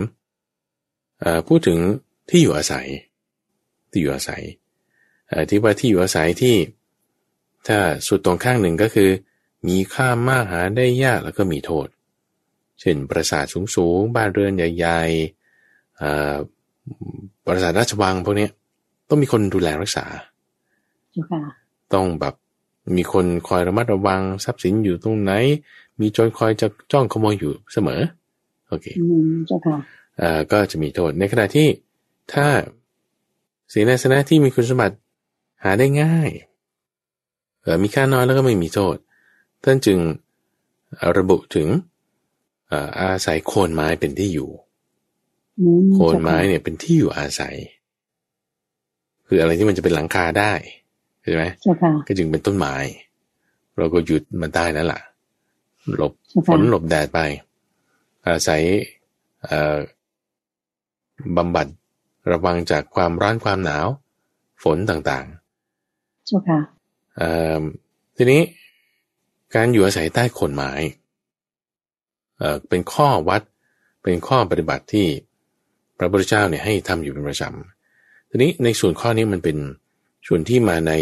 [1.49, 1.79] พูดถึง
[2.31, 2.87] ที่อยู่อาศัย
[3.91, 4.43] ที่อยู่อาศัย
[5.49, 6.55] ที่ว่าที่อยู่อาศัยที่
[7.69, 9.11] ถ้าสุดตรงข้างหนึ่งก็คือ
[9.69, 11.87] มีค่ามากหาได้ยากแล้วก็มีโทษ
[12.81, 13.45] เช่นปราสาท
[13.77, 18.49] สูงๆบ้านเรือนใหญ่ๆปราสาทราชวังพวกนี้
[19.09, 20.05] ต้องมีคนดูแลรักษา
[21.93, 22.35] ต้องแบบ
[22.97, 25.33] มีคนคอยระมัดระวังทรัพย์สินอยู่ตรงไหน
[26.01, 28.01] มีโจรคอยจะจ้องขโมยอยู่เสมอ
[28.69, 28.87] โอเค
[29.47, 29.77] เจ้าค่ะ
[30.21, 31.69] อ่าก็จะมีโทษในขณะที่
[32.33, 32.47] ถ้า
[33.73, 34.97] ศีลสนะที่มีคุณสมบัติ
[35.63, 36.31] หาได้ง่าย
[37.63, 38.97] เออมีค่าน้อยแล้วก็ไม่มีโทษ
[39.65, 39.99] ท่านจึง
[41.19, 41.69] ระบุถึง
[43.01, 44.51] อาศัยโคนไม้เป็นที่อยู่
[45.95, 47.57] โคนไม้เนี่ยเป็นที่อยู่อาศัย
[49.27, 51.45] คืออะไรที่มันจะเป็นหลังคาได้ใช่ไหม
[52.07, 52.75] ก็จึงเป็นต้นไม้
[53.79, 55.03] เราก็หยุดมันได้นั่นแหละ
[55.97, 56.13] หลบ
[56.49, 57.19] ฝนหลบแดดไป
[58.27, 58.63] อาศัย
[61.37, 61.67] บำบัด
[62.33, 63.87] ระวังจากความร้อนความหนาว
[64.63, 68.43] ฝนต่างๆทีนี้
[69.55, 70.73] การอยู่อาศัยใต้โคนไม้
[72.69, 73.43] เป็นข้อวัด
[74.03, 75.07] เป็นข้อปฏิบัติที่
[75.99, 79.57] พระพุทธเจ้าเนี่ยให้ทำอยู่เป็นประจำทีนี้ในส่วนข้อนี้มันเป็น
[80.27, 80.93] ส่วนที่มาใน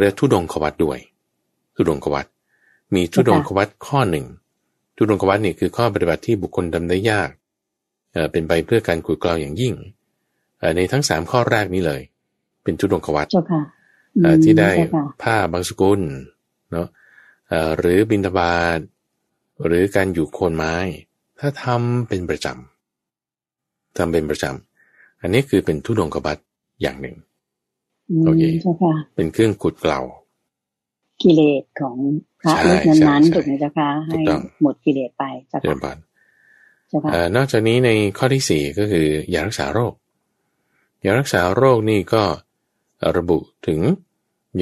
[0.00, 0.98] เรียกทุดงควัตด้วย
[1.74, 2.26] ทุดงควัต
[2.94, 4.26] มีทุดงควัตข้อหนึ่ง
[4.96, 7.30] ทุดงควัตนี่คือข้อปฏิบัติที่บุคคลทาได้ยาก
[8.32, 9.74] เป็นไปเพื่อการขุดกลาวอย่างยิ่ง
[10.76, 12.00] ในทั้งสามข้อแรกนี้เลย
[12.62, 13.26] เป็นทุดงควัต
[14.44, 14.70] ที่ได้
[15.22, 16.00] ผ้าบางสกุล
[16.72, 16.86] เนาะ
[17.78, 18.80] หรือบินทบาท
[19.66, 20.74] หรือการอยู่โคนไม้
[21.38, 26.38] ถ้าทำเป็นประจำทำเป็นประจำ อันนี้คือเป็นทุดงกบัต
[26.82, 27.16] อย่างหนึ่ง
[28.24, 28.42] โอเค
[29.14, 30.00] เป็นเครื่องขุดเกลา
[31.22, 31.96] กิเลสของ
[32.40, 34.16] พระรูปนั้นๆถูกไหมเจ้าคะให้
[34.62, 35.58] หมดกิเลสไปเจ้า
[37.04, 39.94] ค่ะนอกจากนี้ในข้อที่สี่ก็คือยารักษาโรค
[41.04, 42.22] ยารักษาโรคนี่ก็
[43.16, 43.80] ระบุถึง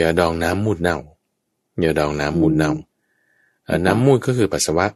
[0.00, 0.98] ยาดองน้ำมูดเน่า
[1.85, 2.72] ยาดองน้ำมูดเน่า
[3.87, 4.87] น้ำมูดก็คือปัสสาวะ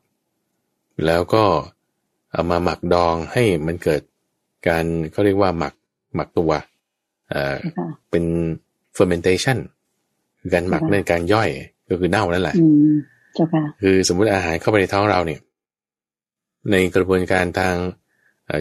[1.06, 1.44] แล้วก็
[2.32, 4.02] เอามาหมักดองให้มันเกิด
[4.68, 5.74] การเขาเรียกว่าหมัก
[6.14, 6.52] หมักตัว
[8.10, 8.24] เป็น
[8.96, 9.58] fermentation
[10.40, 11.48] คือการหมักในการย่อย
[11.88, 12.56] ก็คือเน่านั่นแหละ
[13.82, 15.40] คือสมมุติอาหารเข้าไปในท้องเราเนี่ย
[16.70, 17.74] ในกระบวนการทาง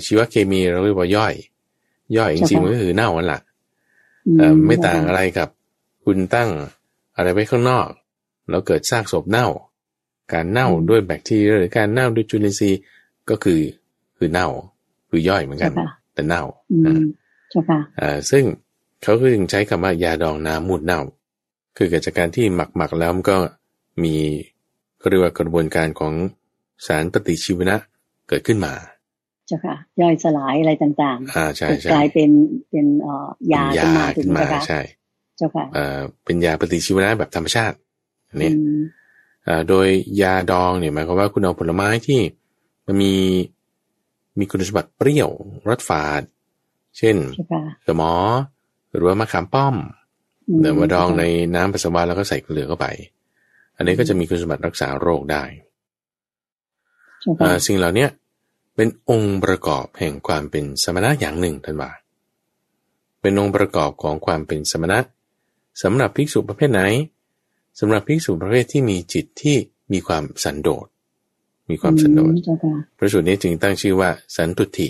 [0.05, 1.33] ชีวเคมีเราเรียกว่าย่อย
[2.17, 3.41] ย่อยจริงๆมันก็คือเน่านั่นแหละ
[4.67, 5.49] ไม่ต่างอะไรกับ
[6.05, 6.49] คุณตั้ง
[7.15, 7.87] อะไรไว้ข้างนอก
[8.49, 9.47] แล้วเกิดซากศพเน่า
[10.33, 12.79] การเน่าด้วยแบคทีเรียหรือการเน่าด้วยจุลินทรีย์
[13.29, 13.61] ก็คือ
[14.17, 14.47] คือเน่า
[15.09, 15.71] คือย่อยเหมือนกัน
[16.13, 16.43] แต่เน่า
[16.85, 17.01] อ่า
[18.31, 18.43] ซึ่ง
[19.03, 21.01] เขาก็จึงใช้คำว่ายาดองน้ำมูดเน่า
[21.77, 23.37] คือเกิดจากการที่หมักหมักแล้วมันก็
[24.03, 24.15] มี
[25.09, 26.13] เรียกว่ากระบวนการของ
[26.85, 27.77] สารปฏิชีวนะ
[28.29, 28.73] เกิดขึ้นมา
[29.47, 32.29] เจ้าค่ะย่อยสลายอะไรต่างอ่าใช่ๆใช่กลายเป็น
[32.69, 34.79] เป็นเอ่อยาเป็นขึ้นยามาถูกขึ้นไหมมาเจ้าค่ะใช่
[35.37, 37.77] เจ้าค่ะเอ่อเป็นยาปฏิชีวนะแบบธรรมชาติ
[38.29, 38.81] อันนี้อืม
[39.47, 39.87] อ่าโดย
[40.21, 42.21] ยาดองเนี่ยหมายความว่าคุณเอาผลไม้ที่
[42.85, 43.13] มันมี
[44.39, 45.29] มีคุณสมบัติเปรี้ยว
[45.69, 46.21] รสฝาด
[46.97, 48.13] เช่นเจ้าค่ะสมอ
[48.93, 49.75] หรือว่ามะขามป้อมม
[50.61, 51.23] เดี๋ยวมาดองใน
[51.55, 52.87] น้ำปัสสาวะแล้วก็ใส่เกลือเข้าไป
[53.75, 55.43] อันนี้ก็จะมีคุณสมบัติรักษาโรคได้
[57.21, 58.09] เจ้าอ่าค่ะสิ่งเหล่าเนี้ย
[58.75, 61.91] เป็นองค์ประกอบแห่งความเป็นสมณะอย่างหนึ่งท่านว่า
[63.21, 64.99] เป็นองค์ประกอบของความเป็นสมณะ
[65.83, 66.81] สำหรับภิกษุประเภทไหน
[67.79, 69.57] สำหรับภิกษุประเภทที่มีจิตที่
[69.91, 70.87] มีความสันโดษ
[71.69, 74.87] มีความสันโดษอืมเจ้าค่ะพระสูตรนี้จึงตั้งชื่อว่า สันตุติ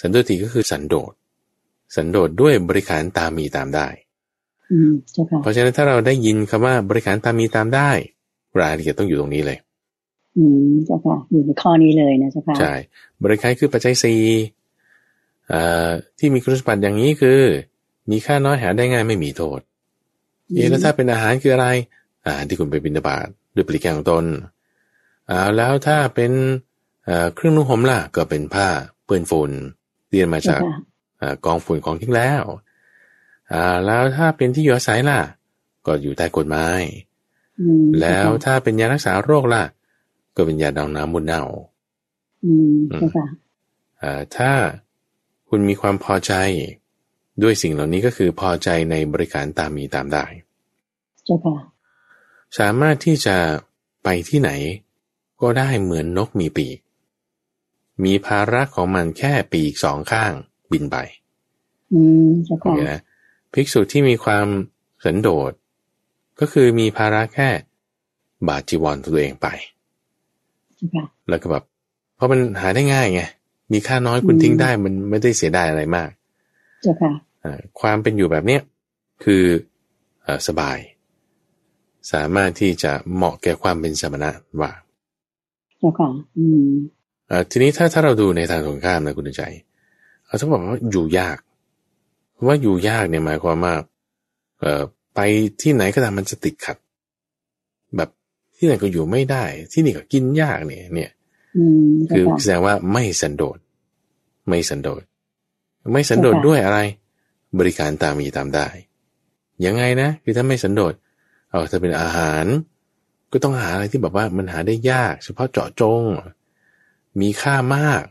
[0.00, 1.12] สันตุติก็คือสันโดษ
[1.96, 3.86] สันโดษด้วยบริขารตามมีตามได้
[4.72, 7.90] อืมเจ้าค่ะเพราะฉะนั้นถ้าเราได้ยินคำว่าบริขารตามมีตามได้
[8.60, 9.58] รายละเอียดต้องอยู่ตรงนี้เลย
[10.36, 12.72] อืมเจ้าค่ะอยู่ในข้อนี้เลยนะเจ้าค่ะใช่
[13.22, 14.20] บริขารคือปัจจัยสี่
[15.48, 17.40] เอ่อที่มีคุณสมบัติอย่างนี้คือ
[18.10, 19.60] มีค่าน้อยหาได้ง่ายไม่มีโทษ
[20.54, 21.66] เอะแล้วถ้าเป็นอาหารคืออะไร
[22.26, 24.24] อาหารที่คุณไปบิณฑบาตด้วยปริการของตน
[25.30, 26.32] อ่าแล้วถ้าเป็น
[27.04, 28.66] เอ่อเครื่องนุ่งห่มล่ะก็เป็นผ้า
[29.04, 29.50] เปื้อนฝุ่น
[30.10, 30.74] เรียนมาเจ้าจากค่ะอ่า
[31.44, 32.42] กองฝุ่นของทิ้งแล้ว
[33.52, 35.20] อ่าแล้วถ้าเป็นที่อยู่อาศัยล่ะ
[35.86, 36.80] ก็อยู่ใต้กฎหมาย
[37.60, 39.64] อืมแล้วถ้าเป็นยารักษาโรคล่ะ
[40.36, 41.42] ก็เป็นยาดองน้ำมุนเน่า
[42.44, 43.26] อืมเจ้าค่ะ
[44.02, 44.50] อ่าถ้า
[45.48, 46.32] คุณมีความพอใจ
[47.42, 50.24] ด้วยสิ่งเหล่านี้ก็คือพอใจในบริการตามมีตามได้
[51.24, 51.56] เจ้าค่ะ
[52.58, 53.36] สามารถที่จะ
[54.04, 54.50] ไปที่ไหน
[55.40, 56.78] ก็ได้เหมือนนกมีปีก
[58.04, 60.32] มีภาระของมันแค่ปีกสองข้าง
[60.72, 60.96] บินไป
[61.92, 63.00] อืมเจ้าโอค่ะเคนะ
[63.52, 64.46] ภิกษุที่มีความ
[65.04, 65.52] สันโดษ
[66.40, 67.48] ก็คือมีภาระแค่
[68.48, 69.46] บาทจีวรตัวเองไป
[70.76, 71.64] เจ้าค่ะแล้วก็แบบ
[72.14, 73.22] เพราะมันหาได้ง่ายไง
[73.72, 76.10] มีค่าน้อยคุณอืมทิ้งได้มันไม่ได้เสียดายอะไรมาก
[76.82, 77.12] เจ้าค่ะ
[77.44, 78.62] อ่าความเป็นอยู่แบบเนี้ย
[79.24, 79.44] คือ
[80.22, 80.78] เออสบาย
[82.12, 84.30] สามารถที่จะเหมาะแก่ความเป็นสมณะ
[84.60, 84.72] ว่า
[85.78, 86.70] เจ้าค่ะอืม
[87.28, 89.42] เอ่อทีนี้ถ้าถ้าเราดูในทางตรงข้ามนะคุณใจ
[90.32, 91.38] เราต้องบอกว่าอยู่ยาก
[92.32, 93.74] เพราะว่าอยู่ยากเนี่ยหมายความว่า
[94.60, 94.82] เอ่อ
[95.14, 95.20] ไป
[95.62, 96.76] ที่ไหนก็ตามมันจะติดขัด
[97.96, 98.08] แบบ
[98.56, 101.10] ที่ไหนก็อยู่ไม่ได้ ที่นี่ก็กินยากเนี่ย เนี่ย
[101.56, 103.58] อืมเจ้าคือค่ะแสดงว่าไม่สันโดษ
[104.48, 105.02] ไม่สันโดษ
[105.92, 106.78] ไม่สันโดษเจ้าค่ะด้วยอะไร
[107.58, 108.66] บริการตามมีตามได้
[109.64, 110.94] ยังไงนะ คือถ้าไม่สันโดษ
[111.50, 112.44] เอาถ้าเป็นอาหาร
[113.32, 116.02] ก็ต้องหาอะไรที่แบบว่ามันหาได้ยาก เฉพาะเจาะจง
[117.20, 118.02] มีค่ามาก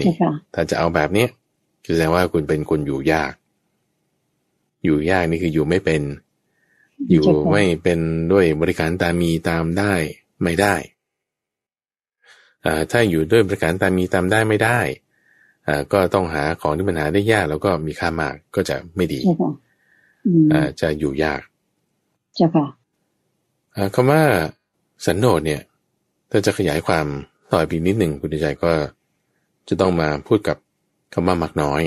[0.00, 1.28] นี่เจ้าค่ะถ้าจะเอาแบบเนี้ย
[1.84, 3.32] คือแสดงว่าคุณเป็นคนอยู่ยาก
[4.84, 6.02] อยู่ยากนี่คืออยู่ไม่เป็น
[7.10, 7.98] อยู่เจ้าค่ะไม่เป็น
[8.32, 9.92] ด้วยบริการตามมีตามได้
[10.42, 10.74] ไม่ได้
[12.64, 14.78] อ่าถ้าอยู่ด้วยบริการตามมีตามได้ไม่ได้
[15.68, 19.50] อ่าก็ต้องหาของที่มันหาได้ยากแล้วก็มีค่ามากก็จะไม่ดีเจ้าค่ะ
[20.26, 21.40] อืมอ่าจะอยู่ยาก
[22.36, 22.66] เจ้าค่ะ
[23.76, 24.22] อ่าคำว่า
[25.06, 25.62] สันโดษเนี่ย
[26.30, 27.06] ถ้าจะขยายความ
[27.52, 28.72] ต่ออีกนิดหนึ่งคุณใจก็
[29.70, 30.56] จะต้องมาพูดกับ
[31.14, 31.82] คำว่ามักน้อย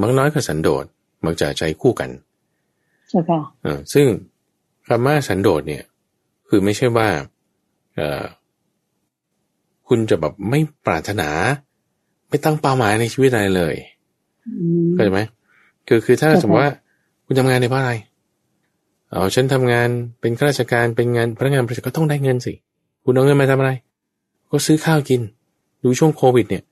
[0.00, 0.84] มักน้อยกับสันโดษ
[1.24, 2.10] มักจะใช้คู่กัน
[3.08, 4.06] เจ้าค่ะเออซึ่ง
[4.88, 5.84] คำว่าสันโดษเนี่ย
[6.48, 7.08] คือไม่ใช่ว่า
[7.96, 8.24] เออ
[9.88, 11.30] คุณจะแบบไม่ปรารถนา
[12.28, 13.74] ไม่ตั้งเป้าหมายในชีวิตอะไรเลย
[14.46, 15.20] อืมเข้าใจไหม
[15.88, 16.72] คือคือถ้าเข้าใจสมมติว่า
[17.26, 17.92] คุณทำงานในเพราะอะไร
[19.10, 19.88] เอาฉันทำงาน
[20.20, 22.52] เป็นข้าราชการเป็นงานพนักงานบริษัทก็ต้องได้เงินสิ
[23.04, 23.72] คุณเอาเงินมาทำอะไร
[24.50, 25.20] ก็ซื้อข้าวกิน
[25.86, 26.64] ดูช่วงโควิด เนี่ย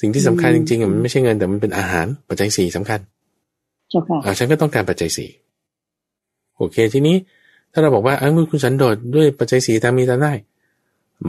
[0.00, 3.00] สิ่งที่สำคัญจริงๆอะมันไม่ใช่เงินแต่มันเป็นอาหารปัจจัยสี่สำคัญ
[3.90, 5.30] เจ้าค่ะอ่าฉันก็ต้องการปัจจัยสี่
[6.56, 7.16] โอเค ทีนี้
[7.72, 10.32] ถ้าเราบอกว่าอังคุณสันโดษด้วยปัจจัยสี่ตามมีตามได้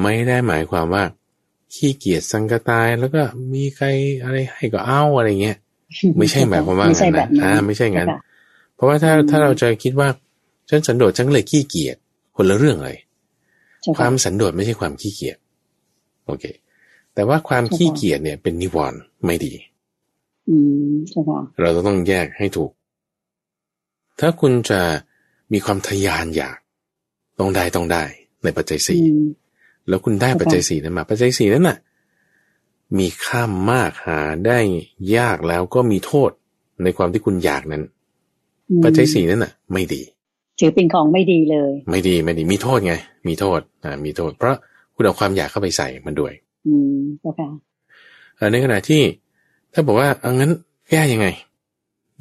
[0.01, 1.03] ไม่ได้หมายความว่า
[1.73, 3.21] ขี้เกียจสังกตายแล้วก็
[3.53, 3.87] มีใคร
[4.23, 5.57] อะไรให้ก็เอาอะไรเงี้ย
[6.17, 8.17] ไม่ใช่หมายความว่าไม่ใช่งั้นแบนะบนั้นอ่าไม่ใช่งั้นเจ้าค่ะ
[8.75, 10.07] เพราะว่าถ้าอืมถ้าเราจะคิดว่า
[10.69, 11.97] ฉันสันโดษฉันก็เลยขี้เกียจ
[12.35, 12.97] คนละเรื่องเลย
[13.81, 15.37] เจ้าคค่ะวามสันโดษไม่ใช่ความขี้เกียจ
[16.25, 16.43] โอเค
[17.15, 19.53] แต่ว่าความใช่ค่ะขี้เกียจเนี่ยเป็นนิวรณ์ไม่ดี
[20.49, 20.55] อื
[20.89, 22.71] มเจ้าค่ะเราต้องแยกให้ถูก
[24.19, 24.81] ถ้าคุณจะ
[25.53, 26.57] มีความทะยานอยาก
[27.39, 28.03] ต้องได้ต้องได้
[28.43, 29.25] ในปัจจัยสี่อืม
[29.87, 31.77] แล้วคุณได้ค่ะปัจจัยสี่นั้นมา ปัจจัยสี่นั้นน่ะ
[32.97, 33.41] มีค่า
[33.71, 34.59] มากหาได้
[35.17, 36.31] ยากแล้วก็มีโทษ
[36.83, 37.83] ในความที่คุณอยากนั้น
[38.69, 40.01] อืมปัจจัยสี่นั้นน่ะ ไม่ดี
[40.59, 42.93] ถือเป็นของไม่ดีเลย ไม่ดีไม่ดี มีโทษไง
[43.27, 44.55] มีโทษอ่ามีโทษ เพราะ
[44.95, 46.33] คุณเอาความอยากเข้าไปใส่มันด้วย
[46.65, 47.47] อืมเจ้าค่ะ
[48.39, 49.01] อ่าในขณะที่
[49.73, 50.51] ถ้าบอกว่าเอางั้น
[50.89, 51.27] แก้ยังไง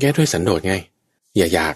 [0.00, 0.74] แก้ด้วยสันโดษไง
[1.36, 1.74] อย่าอยาก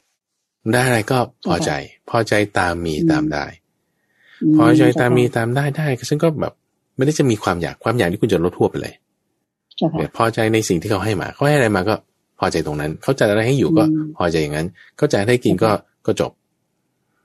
[0.73, 1.71] ได้อะไรก็พอใจ
[2.11, 3.45] พอใจตามมีอืมตามได้
[4.43, 6.53] มพอใจตามมีเจ้ค่ะตามได้ได้ซึ่งก็แบบ
[6.97, 8.95] ไม่ได้จะมีความอยากความอยากที่คุณจะลดทั่วไปเลย
[9.77, 11.95] เจ้าค่ะเนี่ยพอใจในสิ่งที่เขาให้มาเขาให้อะไรมาก็
[12.39, 14.66] พอใจตรงนั้น เขาจัดอะไรให้อยู่ก็อืมพอใจอย่างนั้น
[14.97, 15.71] เขาจัดให้กินก็
[16.07, 16.33] ก็จบ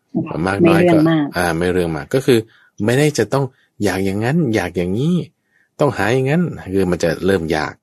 [0.10, 2.40] เจ้าค่ะมากไม่น้อยเรื่ก็องมากอ่า ไม่เรื่องมากก็คือ
[2.86, 3.46] ไม่ได้จะต้อง
[3.84, 5.16] อยากอย่างนั้น อยากอย่างนี้
[5.80, 6.42] ต้องหาอย่างนั้น
[6.74, 7.74] คือมันจะเริ่มยาก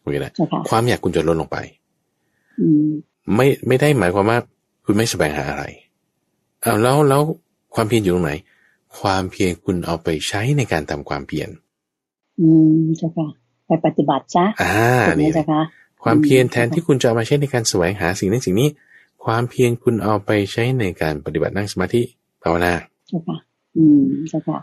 [0.00, 1.56] โอเคนะเจ้าค่ะความอยากคุณจะลดลงไป
[2.60, 2.88] อืม
[3.34, 4.38] ไม่ไม่ได้หมายความว่า
[4.84, 5.64] คุณไม่แสวงหาอะไร
[6.62, 7.22] เอาแล้วแล้ว
[7.74, 8.32] ความเพียรอยู่ตรงไหน
[9.00, 11.48] ความเพียรคุณเอาไปใช้ในการทำความเพียร
[12.40, 12.48] อื
[12.80, 13.26] มเจ้าค่ะ
[13.66, 14.74] ไปปฏิบัติซะอ่า
[15.08, 15.60] ถูกไหมนี่เจ้าค่ะ
[16.02, 18.68] ความเพียรแทนอืมที่คุณจะเอามาใช้ในการแสวงหาสิ่งนั้นสิ่งนี้
[19.24, 22.02] ความเพียรคุณเอาไปใช้ในการปฏิบัตินั่งสมาธิ
[22.42, 22.72] ภาวนา
[23.08, 23.36] เจ้าค่ะ
[23.76, 24.58] อืมเจ้าค่ะ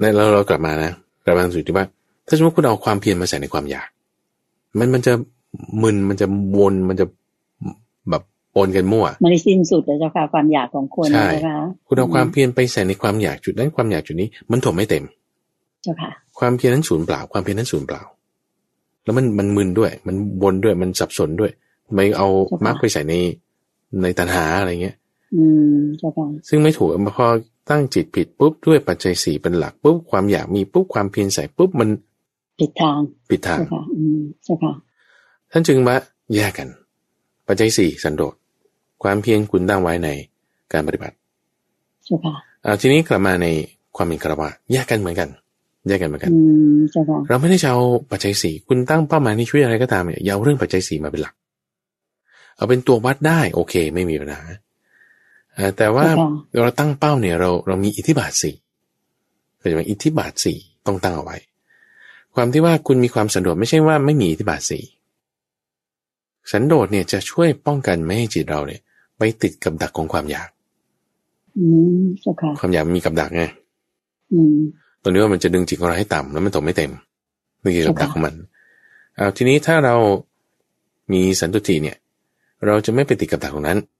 [0.00, 0.92] แล้วเราเรากลับมานะ
[1.24, 1.86] กลับมาสู่ที่ว่า
[2.26, 3.88] ถ้าสมมติคุณเอาความเพียรมาใส่ในความอยาก
[4.78, 5.12] มันมันจะ
[5.82, 6.26] มึนมันจะ
[6.58, 7.06] วนมันจะ
[8.10, 8.22] แบบ
[8.54, 15.04] ปนกันมั่วมันได้สิ้นสุดแล้วเจ้าค่ะความอยากของคนใช่เจ้าค่ะคุณเอาความเพียรไปใส่ในความอยากจุดนั้นความอยากจุดนี้ มันถมไม่เต็ม
[15.82, 18.02] เจ้าค่ะ ความเพียรนั้นศูนย์เปล่า ความเพียรนั้นศูนย์เปล่า
[19.04, 21.50] แล้วมันมันมึนด้วย มันวนด้วยมันสับสนด้วย
[21.94, 23.14] ไม่เอาใช่ปะมรรคไปใส่ใน
[24.02, 24.96] ในตัณหาอะไรเงี้ย
[25.34, 25.44] อื
[25.74, 26.88] มเจ้าค่ะซึ่งไม่ถูก
[27.18, 27.26] พอ
[27.70, 31.88] ตั้งจิตผิดปุ๊บด้วยปัจจัยสี่เป็นหลักปุ๊บความอยากมีปุ๊บความเพียรใส่ปุ๊บมัน
[32.58, 32.98] ผิดทาง
[33.30, 34.72] ปิดทางเจ้าค่ะอืมเจ้าค่ะ
[35.50, 35.94] ท่านจึงมา
[36.34, 36.68] แยกกัน
[37.46, 38.34] ปัจจัยสี่สันโดษ
[39.02, 40.08] ความเพียรคุณตั้งไว้ใน
[40.72, 41.14] การปฏิบัติ
[42.04, 43.46] เจ้าค่ะเอาทีนี้กลับมาใน
[43.96, 45.28] ความเป็นคารวะแยกกันเหมือนกัน
[45.88, 46.38] แยกกันเหมือนกันอื
[46.76, 51.34] มเจ้าค่ะเราไม่ได้จะเอาปัจจัยสี่คุณตั้งเป้าหมายในชีวิตอะไรก็ตามเนี่ยอย่าเอาเรื่องปัจจัยสี่มาเป็นหลัก
[52.56, 54.58] เอาเป็นตัววัดได้โอเค ไม่มีปัญหาเอ่อ
[55.76, 56.30] แต่ว่าเจ้าค่ะ
[56.62, 58.54] เราตั้งเป้าเนี่ยเราเรามีอิทธิบาทสี่
[59.58, 61.36] เข้าใจไหมอิทธิบาทสี่ต้องตั้งเอาไว้
[62.34, 64.82] ความที่ว่าคุณมีความสันโดษไม่ใช่ว่าไม่มีอิทธิบาทสี่
[66.52, 68.80] สันโดษเนี่ยจะช่วยป้องกันไม่ให้จิตเราเนี่ย
[69.18, 70.48] ไปติดกับดักของความอยาก
[71.58, 71.64] อื
[72.00, 73.44] มเจ้าค่ะความอยากมันมีกับดักไง
[74.32, 74.56] อืม
[75.02, 76.90] ตรงนี้ว่ามันจะดึงจิตของเราให้ต่ำแล้วมันตกไม่เต็ม
[77.62, 78.34] นี่คือกับดักค่ะของมัน
[79.16, 79.94] เอาทีนี้ถ้าเรา
[81.12, 81.96] มีสันตุติเนี่ย
[82.66, 83.99] เราจะไม่ไปติดกับดักตรงนั้นเ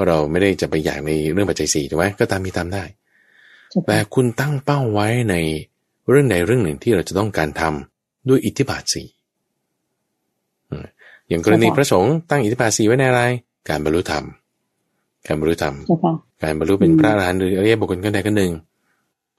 [0.00, 2.84] ราะเราไม่ได้จะไปอยากในเรื่องปัจจัยสี่ถูกไหมก็ตามมีตามได้
[3.70, 5.34] เจ้าแต่ค่ะคุณตั้งเป้าไว้ใน
[6.10, 9.06] เรื่องใดเรื่องหนึ่งที่เราจะต้องการทำด้วยอิทธิบาทสี่
[10.70, 10.86] อืม
[11.28, 13.22] อย่างกรณีพระสงฆ์ตั้งอิทธิบาทสี่ไว้ในอะไร
[13.68, 14.24] การบรรลุธรรม
[15.26, 18.52] การบรรลุธรรมเจ้าค่ะการบรรลุเป็นอืมพระอรหันต์หรืออริยบุคคลคนใดคนหนึ่ง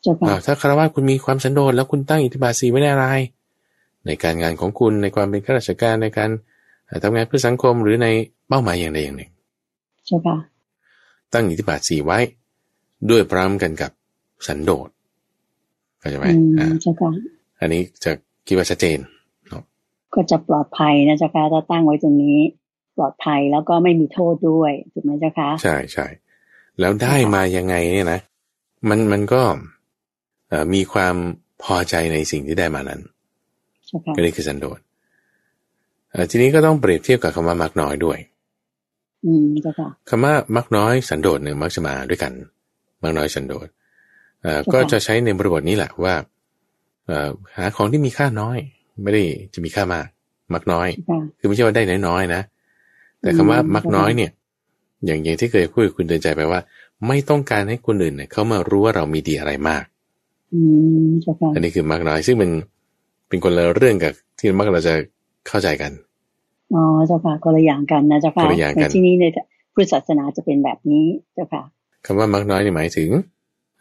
[0.01, 3.07] เจ้าค่ะอ่าถ้าคารวะคุณมีความสันโดษแล้วคุณตั้งอิทธิบาทสีไว้ในอะไร
[4.05, 6.29] ในการงานของคุณในความเป็นข้าราชการในการ
[6.85, 8.07] เอ่อทำงานเพื่อสังคมหรือใน
[8.47, 9.31] เป้าหมายอย่างใดอย่างหนึ่ง
[10.05, 10.35] เจ้าค่ะ
[11.33, 12.19] ตั้งอิทธิบาทสีไว้
[13.09, 13.91] ด้วยพร้อมกันกับ
[14.47, 14.89] สันโดษ
[15.99, 17.11] เข้าใจไหมอืมอ่าเจ้าค่ะ
[17.59, 18.11] อันนี้จะ
[18.47, 18.99] คิดว่าชัดเจน
[20.13, 22.39] ก็จะปลอดภัยนะเจ้าค่ะถ้าตั้งไว้ตรงนี้
[22.97, 26.05] ปลอดภัยแล้วก็ไม่มีโทษด้วยถูกไหมเจ้าค่ะใช่ใช่
[26.79, 28.19] แล้วได้มายังไงเนี่ยนะ
[28.89, 29.43] มันมันก็
[30.49, 31.15] เอ่อมีความ
[31.63, 33.01] พอใจในสิ่งที่ได้มานั้น
[33.87, 34.79] เจ้าค่ะก็นี่คือสันโดษ
[36.11, 38.17] เอ่อทีนี้ก็ต้องเปรียบเทียบกับคำว่ามักน้อยด้วย
[39.25, 42.31] อืมเจ้าค่ะคำว่ามักน้อยสันโดษเนี่ยมักจะมาด้วยกัน
[43.03, 43.67] มักน้อยสันโดษ
[44.41, 46.13] เอ่อค่ะก็จะใช้ในบริบทนี้แหละว่า
[47.07, 48.57] เอ่อหาของที่มีค่าน้อย
[49.03, 49.21] ไม่ได้
[49.53, 50.07] จะมีค่ามาก
[50.53, 52.41] มักน้อยเจ้าค่ะคือไม่ใช่ว่าได้น้อยๆนะ
[53.21, 54.31] แต่คำว่ามักน้อยเนี่ย
[55.05, 56.59] อย่างอย่างที่เคยพูดกับคุณเตือนใจไปว่า
[57.07, 59.83] ไม่ต้องการให้คนอื่นเนี่ยเขามารู้ว่าเรามีดีอะไรมาก
[60.53, 60.59] อื
[61.05, 62.49] มเจ้าค่ะอันนี้คือมักน้อยซึ่งมัน
[63.27, 64.93] เป็นคนละเรื่องกับที่มักเราจะ
[65.47, 65.91] เข้าใจกัน
[66.73, 69.25] อ๋อเจ้าค่ะคนละอย่างกันนะเจ้าค่ะคนละอย่างกันในที่นี้ใน
[69.73, 71.63] พุทธศาสนาจะเป็นแบบนี้เจ้าค่ะ
[72.05, 73.09] คำว่ามักน้อยนี่หมายถึง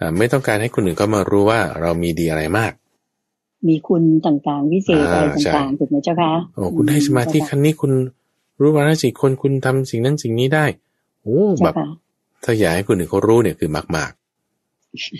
[0.00, 2.72] อ่าไม่ต้องการให้คนอื่นเขามารู้ว่าเรามีดีอะไรมาก
[3.68, 7.92] มีคุณต่างๆ วิเศษอ่าอะไรใช่ต่างๆถูกไหมเจ้าค่ะโอ้คุณได้สมาธิเจ้ขั้นนี้คุณ
[8.60, 10.64] รู้ว่าสิคนคุณทำสิ่งนั้นสิ่งนี้ได้
[11.22, 11.90] โอ้าแบค่ะบ
[12.44, 14.10] ถ้าอยากให้คนอื่นเขารู้เนี่ยคือมากมาก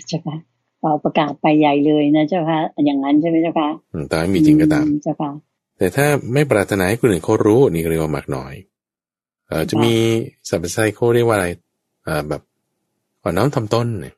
[0.07, 0.37] เจ้าค่ะ
[0.79, 5.31] เป่าประกาศไปใหญ่เลยนะเจ้าค่ะอย่างนั้นใช่ไหมเจ้าค่ะๆอืมแต่ไม่มีจริงก็ตามอืเจ้าค่ะ
[5.81, 8.53] แต่ถ้าไม่ปรารถนาให้คนอื่นเขารู้นี่ก็เรียกว่ามากน้อย
[9.47, 9.93] เออจะมี
[10.49, 11.47] สัพพไซโคเรียกว่าอะไร
[12.07, 12.41] อ่าแบบ
[13.21, 14.15] อ่อนน้อมทำต้นเนี่ย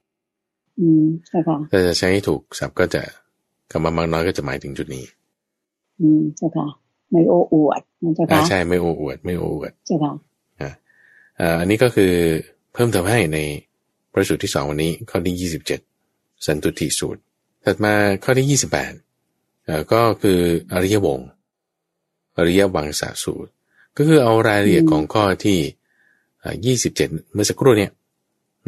[0.80, 3.02] อืมเจ้าค่ะถ้าจะใช้ให้ถูกศัพท์ก็จะ
[3.72, 5.06] คำว่ามากน้อยก็จะหมายถึงจุดนี้
[6.00, 6.68] อืมเจ้าค่ะ
[7.12, 10.14] ไม่โอ้อวดนะเจ้าอ่าค่ะใช่ไม่โอ้อวด ไม่โอ้อวดเจ้าค่ะ
[10.60, 12.12] อ่าอันนี้ก็คือ
[12.74, 13.40] เพิ่มเติมให้ใน
[14.12, 15.80] พระสูตรที่สองวันนี้ข้อที่ยี่สิบเจ็ด
[16.46, 17.22] สันตุติสูตร
[17.64, 17.94] ถัดมา
[18.24, 18.94] ข้อที่ยี่สิบแปด
[19.68, 20.40] อ่าก็คือ
[20.74, 21.30] อริยวงศ์
[22.38, 23.52] อริยวังสาสูตร
[23.98, 25.60] ก็คือเอารายละเอียดอืมของข้อที่
[26.66, 27.92] ยี่สิบเจ็ดเมื่อสักครู่เนี่ย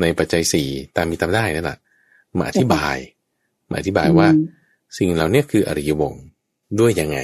[0.02, 1.78] ในปัจจัยสี่ตามมีตามได้นั่นแหละ
[2.38, 2.98] มาอธิบาย
[3.70, 4.46] มาอธิบายว่าอืม
[4.98, 6.24] สิ่งเหล่านี้คืออริยวงศ์
[6.80, 7.18] ด้วยยังไง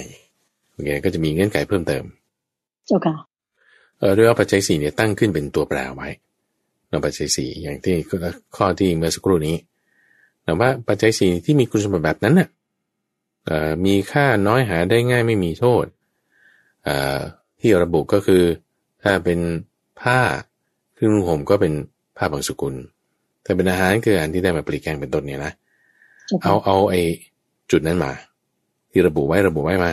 [0.71, 2.03] โอเคก็จะมีเงื่อนไขเพิ่มเติม
[2.87, 3.15] เจ้าค่ะ
[3.99, 6.07] เออด้วยว่าปัจจัยสี่เนี่ยตั้งขึ้นเป็นตัวแปรไว้
[6.89, 7.95] เราปัจจัยสี่อย่างที่
[8.55, 9.55] ข้อที่เมื่อสักครู่นี้
[10.43, 12.47] แต่ว่าปัจจัยสี่ที่มีคุณสมบัติแบบนั้นน่ะ
[13.85, 15.85] มีค่าน้อยหาได้ง่ายไม่มีโทษ
[17.59, 18.43] ที่ระบุก็คือ
[19.03, 19.39] ถ้าเป็น
[20.01, 20.19] ผ้า
[20.93, 21.73] เครื่องนุ่งห่มก็เป็น
[22.17, 22.75] ผ้าบางสกุล
[23.45, 25.53] ถ้าเป็นอาหารคืออาหารที่ได้มาปลีกแกงเป็นต้นเนี่ยนะ
[26.43, 27.01] เอาเอาไอ้
[27.71, 28.11] จุดนั้นมา
[28.91, 29.91] ที่ระบุไว้ระบุไว้มา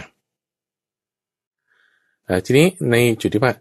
[2.44, 3.52] ทีนี้ในจุดที่ว่า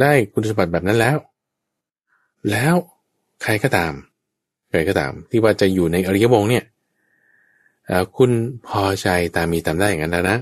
[0.00, 1.16] ได้คุณสมบัติแบบนั้นแล้ว
[2.50, 2.74] แล้ว
[3.42, 3.92] ใครก็ตาม
[4.70, 6.64] ใครก็ตาม ที่ว่าจะอยู่ในอริยวงเนี่ย
[8.16, 8.30] คุณ
[8.66, 10.38] พอใจตามมีตามได้อย่างนั้นแล้วนะ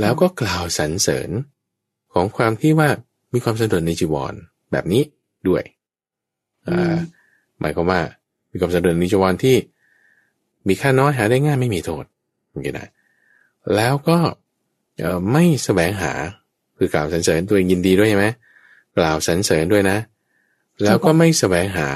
[0.00, 1.30] แล้วก็กล่าวสรรเสริญ
[2.14, 2.88] ของความที่ว่า
[3.32, 4.34] มีความสะดวกในจีวร
[4.72, 5.02] แบบนี้
[5.48, 5.62] ด้วย
[7.60, 8.00] หมายความว่า
[8.50, 9.56] มีความสะดวกในจีวรที่
[10.68, 12.04] มีค่าน้อยหาได้ง่ายไม่มีโทษ
[12.50, 12.88] โอเคนะ
[13.76, 14.18] แล้วก็
[15.32, 16.12] ไม่แสวงหา
[16.78, 18.26] คือกล่าวสรรเสริญตัวเองยินดีด้วยใช่ไหม
[18.98, 19.98] กล่าวสรรเสริญด้วยนะ
[20.82, 21.88] แล้วก็ไม่แสวงหา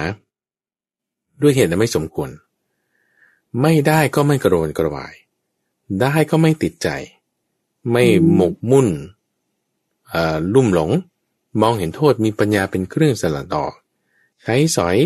[1.42, 2.30] ด้วยเหตุและไม่สมควร
[3.62, 5.14] ไม่ได้ก็ไม่กระโดนกระวาย
[6.00, 6.88] ได้ก็ไม่ติดใจ
[7.90, 8.04] ไม่
[8.34, 8.88] หมกมุ่น
[10.54, 10.90] ลุ่มหลง
[11.60, 13.72] มองเห็นโทษมีปัญญาเป็นเครื่องสลัดออก
[14.42, 14.96] ใช้สอย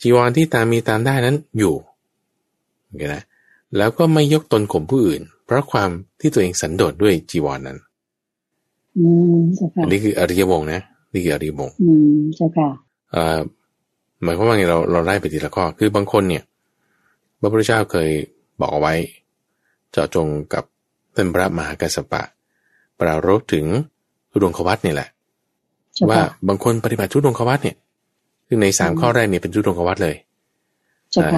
[0.00, 1.74] จีวรที่ตามมีตามได้นั้นอยู่
[2.86, 3.22] โอเคนะ
[3.76, 7.78] แล้วก็ไม่ยกตนข่มผู้อื่น เพราะความที่ตัวเองสันโดษด้วยจีวรนนั้น
[9.82, 10.80] อันนี้คืออริยวงนะ
[11.12, 12.68] นี่คืออริยวงอืมใช่ค่ะ
[14.22, 16.44] หมายความว่าไงเราเราไล่ไปทีละข้อ คือบางคนเนี่ย
[17.40, 18.10] พระพุทธเจ้าเคย
[18.60, 18.94] บอกเอาไว้
[19.90, 20.64] เจาะจงกับ
[21.14, 22.22] ท่านพระมหากัสสปะ
[23.00, 23.64] ปรารบถึง
[24.30, 25.08] ทุดงควัตนี่แหละ
[26.10, 27.76] ว่าบางคนปฏิบัติทุดงควัตเนี่ย
[28.46, 30.16] ซึ่งในสามข้อแรกเนี่ยเป็นทุดงควัตเลย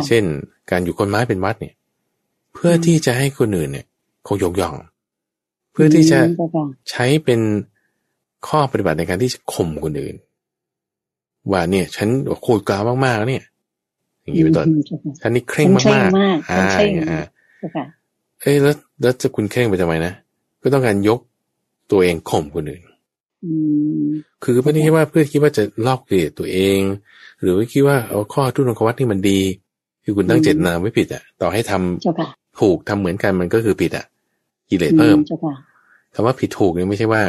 [0.08, 0.24] เช่น
[0.70, 1.74] การอยู่คนไม้เป็นวัดเนี่ย
[2.54, 3.86] เพื่อที่จะให้คนอื่นเนี่ย
[4.24, 4.74] เขายกย่อง
[5.72, 6.18] เพื่อที่จะ
[6.90, 7.40] ใช้เป็น
[8.48, 10.14] ข้อปฏิบัติในการที่จะข่มคนอื่น
[11.50, 12.08] ว่าเนี่ย ฉัน
[12.42, 13.44] โคตรกล่าวมากๆเนี่ย
[14.22, 14.66] อย่างนี้เป็นต้น
[15.22, 16.66] ฉันนี่เคร่งมากๆอ่า
[17.10, 17.24] อ่า
[18.42, 20.12] เอ้ยแล้วแล้วจะคุณเคร่งไปทำไมนะ
[20.62, 21.18] ก็ต้องการยก
[21.90, 22.82] ตัวเองข่มคนอื่น
[24.42, 26.78] คือไม่ได้คิดว่าเพื่อคิดว่าจะลอกเกลียดตัวเอง
[27.40, 29.40] หรือว่าคิดว่าเอาข้อทุนงควัตที่มันดี
[30.04, 34.04] คือคุณตั้งเจตนาไม่ผิดอะ ต่อให้ทำถูกทำเหมือนกันมันก็คือผิดอะ
[34.70, 35.18] กิเลสเพิ่ม
[36.14, 37.22] คำว่าผิดถูกเนี่ยไม่ใช่ว่า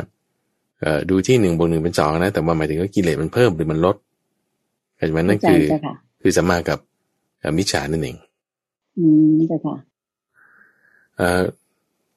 [0.81, 3.95] เออดูที่หนึ่งบวกหนึ่งเป็นสองนะ แต่ว่าหมายถึงว่ากิเลสมันเพิ่มหรือมันลด
[4.95, 5.61] เข้าใจไหมนั่นคือ
[6.21, 6.79] คือสัมมากับ
[7.57, 8.17] มิจฉานั่นเอง
[8.97, 9.75] อืมใช่ค่ะ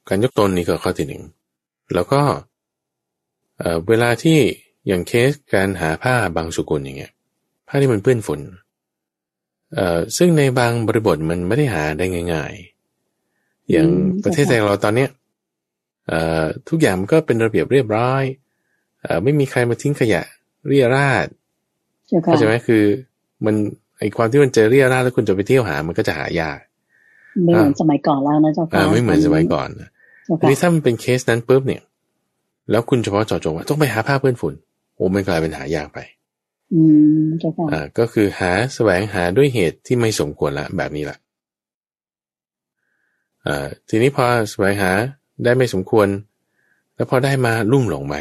[0.08, 1.22] การยกตนนี่ก็ข้อที่หนึ่ง
[1.94, 2.22] แล้วก็
[3.88, 4.38] เวลาที่
[4.86, 7.12] อย่างเคสการหาผ้าบางสุกุลอย่างเงี้ย
[7.68, 8.40] ผ้าที่มันเปื้อนฝุ่น
[10.16, 12.52] ซึ่งในบางบริบทมันไม่ได้หาได้ง่าย
[13.12, 13.88] ๆ อย่าง
[14.24, 15.10] ประเทศไทยเราตอนเนี้ย
[16.68, 18.22] ทุกอย่างมันก็เป็นระเบียบเรียบร้อย
[19.04, 20.22] อไม่มีใครมาทิ้งขยะ
[20.68, 21.26] เรียราด
[22.24, 22.84] เข้าใจไหมคือ
[23.44, 23.54] มัน
[23.98, 26.58] ไอความที่มันเจอเรียราดแล้วคุณจะไปเที่ยวหา มันก็จะหายาก
[27.44, 29.68] ไม่เหมือนสมัยก่อนแล้วนะเจ้าค่ะไม่เหมือนสมัยก่อน
[30.40, 31.82] ทีนี้ถ้ามันเป็นเคสนั้นปุ๊บเนี่ย
[32.70, 34.54] แล้วคุณเฉพาะเจาะจงว่าต้องไปหาผ้าเปื้อนฝุ่น
[34.94, 35.98] โอ้มันกลายเป็นหายากไป
[36.74, 36.82] อื
[37.20, 41.18] มเจ้าค่ะอ่าก็คือหาแสวงหาด้วยเหตุที่ไม่สมควรละแบบนี้แหละ
[43.46, 44.90] อ่าทีนี้พอแสวงหา
[45.44, 46.08] ได้ไม่สมควร
[46.94, 48.16] แล้วพอได้มาลุ่มหลงไหม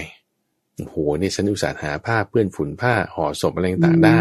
[0.78, 4.20] โอ้โหนี่ฉันอุตส่าห์หาผ้าเปื้อนฝุ่นผ้าห่อศพอะไรต่างได้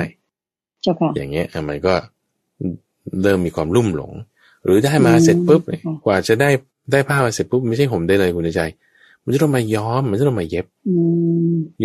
[1.16, 1.95] อย่างเงี้ยมันก็
[3.22, 4.12] เริ่มมีความลุ่มหลง
[4.65, 5.62] หรือได้มาเสร็จปุ๊บ
[6.05, 6.51] กว่าจะได้
[6.93, 8.62] ได้ผ้ามาเสร็จปุ๊บไม่ใช่ห่มได้เลยคุณใจ
[9.25, 10.67] มันจะต้องมาย้อมมันจะต้องมาเย็บ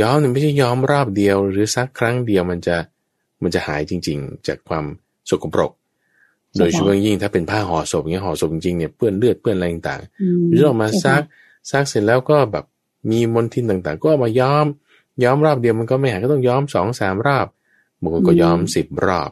[0.01, 2.75] ย้อมเนี่ยไม่ใช่ย้อมรอบเดียว หรือสักครั้งเดียวมันจะ
[3.43, 4.85] มันจะหายจริง ๆ จากความ
[5.29, 5.71] สกปรก
[6.57, 11.21] โดยเฉพาะยิ่งถ้าเป็นผ้าห่อศพอย่างเงี้ยห่อศพจริงๆเนี่ยเปื้อนเลือดเปื้อนอะไรต่างๆหรือออกมาซัก
[11.71, 12.65] ซักเสร็จแล้วก็แบบ
[13.11, 14.65] มีมลทินต่างๆ ก็มาย้อม
[15.23, 17.47] ย้อมรอบเดียวมันก็ไม่หายก็ต้องย้อมสองสามรอบ
[18.01, 19.31] บางคนก็ย้อมสิบรอบ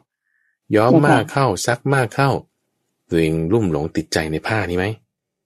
[0.75, 2.29] ย้อมมากเข้าซักมากเข้า
[3.09, 4.85] ตัวเองรุ่มหลงติดใจในผ้านี้ไหม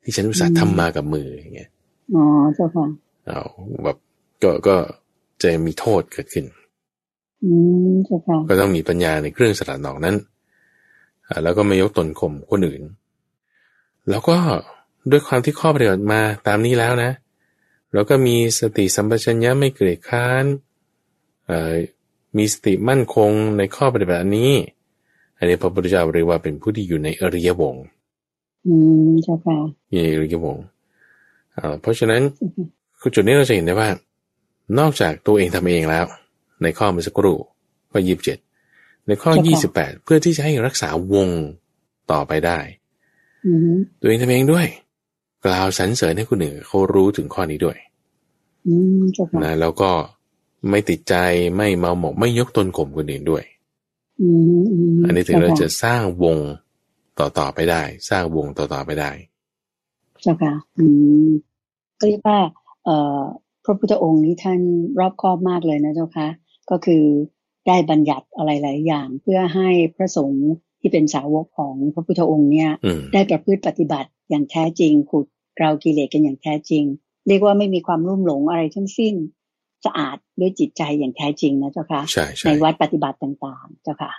[0.04, 1.70] ที่ฉันอุตส่าห์ทำมากับมืออย่างเงี้ย
[2.16, 2.24] อ๋อ
[2.56, 2.86] เจ้าค่ะ
[3.26, 3.42] เอา
[3.84, 3.98] แบบ
[4.44, 4.76] ก็ก็
[5.42, 6.46] จะมีโทษเกิดขึ้น
[7.44, 7.52] อื
[7.92, 10.16] มเจ้าค่ะก็ต้องมีปัญญาในเครื่องสลัดนอกนั้น
[11.44, 12.82] แล้วก็ไม่ยกตนข่มคนอื่น
[14.10, 14.38] แล้วก็
[15.12, 17.12] ด้วยความที่ข้อปฏิบัติมาตามนี้แล้วนะ
[17.94, 20.46] เราก็มีสติสัมปชัญญะไม่เกลียดค้าน
[22.38, 24.52] มีสติมั่นคงในข้อปฏิบัติอันนี้
[25.42, 27.76] อันนี้พระพุทธเจ้าเรียกว่าเป็นผู้ที่อยู่ในอริยวง
[28.68, 28.76] อื
[29.10, 29.58] มใช่ค่ะ
[29.92, 30.58] อยู่ในอริยวง
[31.82, 32.22] เพราะฉะนั้น
[33.16, 33.90] จุดนี้เราจะเห็นได้ว่า
[34.80, 36.06] นอกจากตัวเองทำเองแล้ว
[36.64, 37.38] ในข้อเมื่อสักครู่
[37.92, 38.38] ข้อยี่สิบเจ็ด
[39.08, 41.28] ในข้อยี่สิบแปดเพื่อที่จะให้รักษาวง
[42.12, 42.60] ต่อไปได้
[44.00, 44.68] ตัวเองทำเองด้วย
[45.46, 47.78] กล่าวสรรเสริญให้คนอื่นเขารู้ถึงข้อนี้ด้วย
[49.44, 49.92] นะแล้วก็
[50.70, 51.16] ไม่ติดใจ
[51.58, 53.44] ไม่เมาหมกไม่ยกตนข่มคนอื่นด้วย
[55.06, 56.38] อันนี้ถึงเราจะสร้างวง
[57.20, 59.12] ต่อๆไปได้ สร้างวงต่อๆไปได้
[60.22, 60.86] เจ้าค่ะ อื
[61.28, 61.30] ม
[62.00, 62.40] ก็เรียกว่า
[62.86, 63.22] เอ่อ
[63.64, 64.60] พระพุทธองค์นี้ท่าน
[65.00, 66.28] รอบคอบมากเลยนะเจ้าค่ะ
[66.70, 67.04] ก็คือ
[67.68, 70.50] ได้บัญญัติอะไรหลายอย่าง เพื่อให้พระสงฆ์
[70.80, 76.84] ที่เป็นสาวกของพระพุทธองค์เนี่ยอืมได้ประพฤติปฏิบัติอย่างแท้จริงขุดเกลากิเลสกันอย่างแท้จริง
[77.28, 79.16] เรียกว่าไม่มีความรุ่มหลงอะไรทั้งสิ้น
[79.86, 84.12] สะอาดด้วยจิตใจอย่างแท้จริงนะเจ้าค่ะใช่ใช่ในวัดปฏิบัติต่างๆ เจ้าค่ะ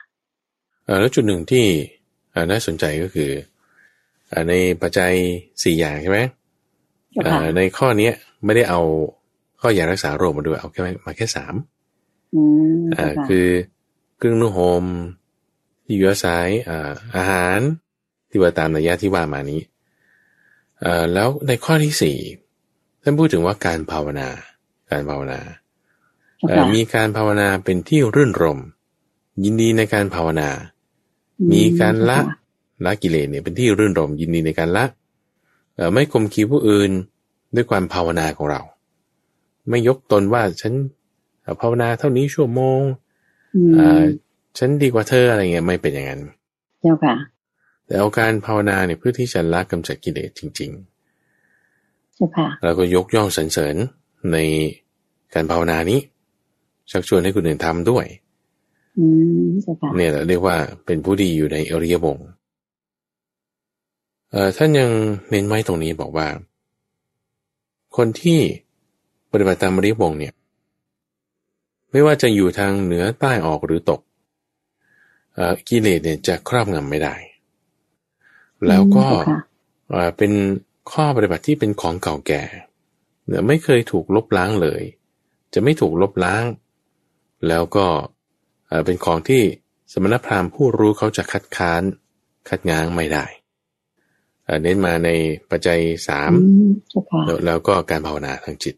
[0.84, 1.66] เอ่อแล้วจุดหนึ่งที่
[2.30, 3.30] เอ่อน่าสนใจก็คือ
[4.28, 5.12] เอ่อในปัจจัย
[5.62, 6.18] สี่อย่างใช่ไหม
[7.12, 8.80] เจ้าเอ่ค่ะอในข้อเนี้ยไม่ได้เอา
[9.60, 11.54] ข้อยารักษาโรคมาด้วยเอาแค่มาแค่สาม
[12.34, 12.42] อื
[12.82, 13.46] มเอ่เจ้าอค่ะคือ
[14.16, 14.84] เครื่องนุ่งห่ม
[15.84, 17.58] ที่อยู่อาศัยอ่าอาหาร
[18.30, 19.60] ที่ว่าตามระยะที่ว่ามานี้
[20.80, 22.16] เอ่อแล้วในข้อที่สี่
[23.02, 24.28] ท่านพูดถึงว่าการภาวนา
[24.93, 25.40] การภาวนา
[26.38, 28.59] เจ้าเอ่อค่ะมีการภาวนาเป็นที่รื่นรม
[29.45, 30.49] ยินดีในการภาวนา
[31.53, 32.38] มีการละเจ้าค่ะ
[32.84, 34.84] ละกิเลสเนี่ยเป็นที่รื่นรม ยินดีในการละ
[35.76, 36.90] เอ่อไม่ข่มขีผู้อื่น
[37.55, 38.61] ด้วยความภาวนาของเรา
[39.68, 40.72] ไม่ยกตนว่าฉัน
[41.43, 42.80] เอ่อภาวนาเท่านี้ชั่วโมง
[43.55, 44.03] อืมเอ่อ
[44.59, 46.22] ฉันดีกว่าเธออะไรเงี้ยไม่เป็นอย่างนั้น
[46.80, 47.14] เจ้าค่ะ
[47.86, 50.70] แต่เอาการภาวนาเนี่ยเพื่อที่จะละกำจัดกิเลสจริง
[52.14, 53.76] เจ้าค่ะๆแล้วก็ยกย่องสรรเสริญ
[54.32, 54.38] ใน
[55.35, 56.01] การภาวนานี้
[56.91, 58.07] ชักชวนให้คนอื่นทำด้วย
[58.99, 59.05] อื
[59.41, 60.57] มเจ้าค่ะเนี่ยเราเรียกว่า
[60.87, 62.26] เป็นผู้ดีอยู่ในอริยวงศ์
[64.30, 64.91] เอ่อท่านยัง
[65.30, 66.26] เน้นไว้ตรงนี้บอกว่า
[67.97, 68.41] คนที่
[69.33, 70.35] ปฏิบัติตามอริยวงศ์เนี่ย
[71.91, 74.01] ไม่ว่าจะอยู่ทางเหนือใต้ออกหรือตก
[75.35, 77.14] เอ่อกิเลสเนี่ยจะครอบงำไม่ได้
[78.68, 79.39] แล้วก็เจ้าค่ะ
[79.91, 80.33] เอ่อเป็น
[80.91, 82.43] ข้อปฏิบัติที่เป็นของเก่าแก่
[83.26, 84.83] เนี่ยไม่เคยถูกลบล้างเลย
[85.55, 86.44] จะไม่ถูกลบล้าง
[87.48, 87.86] แล้วก็
[88.68, 89.42] เอ่อเป็นของที่
[89.92, 91.82] สมณพราหมณ์ผู้รู้เขาจะคัดค้าน
[92.48, 93.24] คัดง้างไม่ได้
[94.44, 95.09] เอ่อเน้นมาใน
[95.50, 98.74] ปัจจัยสามอืมเจ้าค่ะแล้วแล้วก็การภาวนาทางจิต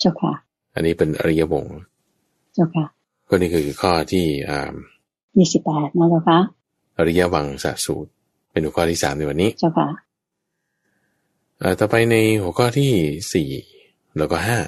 [0.00, 0.32] เจ้าค่ะ
[0.74, 1.78] อันนี้เป็นอริยวงศ์
[2.54, 2.84] เจ้าค่ะ
[3.28, 4.74] ก็นี่คือข้อที่อ่า
[5.38, 6.38] ยี่สิบแปดนะเจ้าค่ะ
[6.96, 8.10] อริยวังสสูตร
[8.50, 9.88] เป็นหัวข้อที่สามในวันนี้ เจ้าค่ะ
[11.58, 12.92] เอ่อต่อไปในหัวข้อที่
[13.32, 13.48] สี่
[14.18, 14.58] แล้วก็ห้า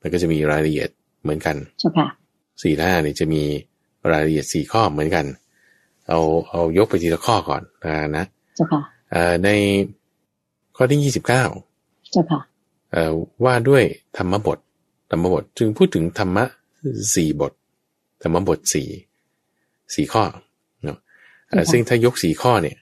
[0.00, 0.88] มันก็จะมีรายละเอียด
[1.22, 2.08] เหมือนกันเจ้าค่ะ
[2.62, 3.42] สี่ห้านี่จะมี
[4.10, 5.26] รายละเอียดสี่ข้อเหมือนกัน
[6.08, 6.20] เอา
[6.50, 8.24] เอายกไปทีละข้อก่อนนะนะ
[8.56, 8.80] เจ้าค่ะ
[9.10, 9.48] เอ่อใน
[10.76, 11.44] ข้อที่ยี่สิบเก้า
[12.12, 12.40] เจ้าค่ะ
[12.92, 13.12] เอ่อ
[13.44, 13.82] ว่าด้วย
[14.16, 14.58] ธรรมบท
[15.10, 16.44] ธรรมบทจึงพูดถึงธรรมะ
[17.14, 17.52] สี่บท
[18.22, 18.88] ธรรมบทสี่
[19.94, 20.24] สี่ข้อ
[20.84, 20.98] เนาะ
[21.48, 22.76] เอ่อค่ะซึ่งถ้ายกสี่ข้อเนี่ย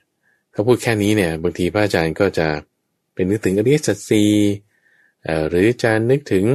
[0.53, 2.47] ถ้าพูดแค่นี้เนี่ย บางทีพระอาจารย์ก็จะ
[3.13, 4.29] เป็นนึกถึงอริยสัจสี่
[5.23, 6.45] เอ่อหรือจะนึกถึง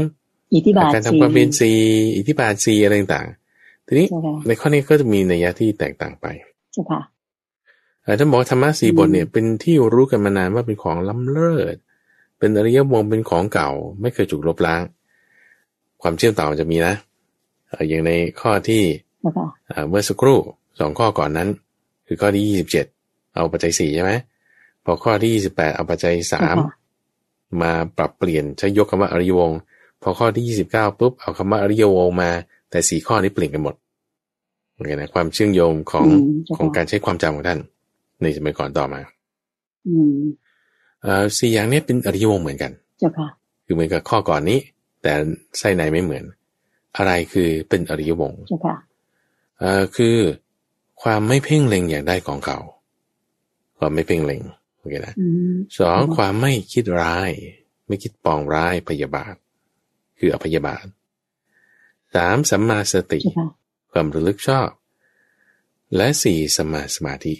[0.54, 1.76] อิทธิบาทการสี่ทำความเป็นสี่
[2.16, 6.26] อิทธิบาทสี่อะไรต่างๆทีนี้เจ้าค่ะในข้อนี้ก็จะมีนัยยะที่แตกต่างไป
[6.72, 7.00] เจ้าค่ะ
[8.02, 11.76] เอ่อท่านบอกว่าธรรมะสี่อืมบทเนี่ยเป็นที่รู้กันมานานว่าเป็นของล้ำเลิศ
[12.38, 14.82] เป็นอริยวงศ์เป็นของเก่า ไม่เคยถูกลบล้าง
[16.02, 16.94] ความเชื่อมต่อมันจะมีนะ
[17.68, 18.82] เอ่ออย่างในข้อที่
[19.20, 20.38] เจ้าค่ะเอ่อเมื่อสักครู่
[20.80, 21.48] สองข้อก่อนนั้น
[22.06, 22.86] คือข้อที่ยี่สิบเจ็ด
[23.34, 24.12] เอาปัจจัยสี่ใช่ไหม
[24.84, 26.76] พอข้อที่ยี่สิบแปดเอาปัจจัยสามเจ้าค่ะ
[27.62, 29.58] มาปรับเปลี่ยนใช้ยกคำว่าอริยวงศ์
[30.02, 32.30] พอข้อที่ยี่สิบเก้าปุ๊บเอาคำว่าอริยวงศ์มา
[32.70, 33.74] แต่สี่ข้อนี้เปลี่ยนกันหมด
[34.74, 37.60] โอเคนะความเชื่อมโยงของอืมเจ้าของค่ะการใช้ความจำของท่าน
[38.22, 39.00] ในสมัยก่อนต่อมา
[39.88, 40.20] อืม
[41.02, 43.28] เอ่อสี่อย่างนี้เป็นอริยวงศ์เหมือนกัน เจ้าค่ะ
[43.64, 44.58] คือเหมือนกับข้อก่อนนี้
[45.02, 45.12] แต่
[45.58, 46.24] ไส้ในไม่เหมือน
[46.96, 48.76] อะไรคือเป็นอริยวงศ์เจ้าค่ะ
[49.58, 50.16] เอ่อคือ
[51.02, 52.58] ความไม่เพ่งเล็งอย่างได้ของเขา
[53.78, 54.42] ความไม่เพ่งเล็ง
[54.78, 57.30] โอเคนะอืมสองครับความไม่คิดร้าย
[57.86, 59.34] ไม่คิดปองร้ายพยาบาท
[60.18, 60.84] คืออพยาบาท
[62.14, 63.46] สามสัมมาสติเจ้าค่ะ
[63.92, 64.68] ความระลึกชอบ
[65.96, 67.34] และสี่สมมาสมาธิ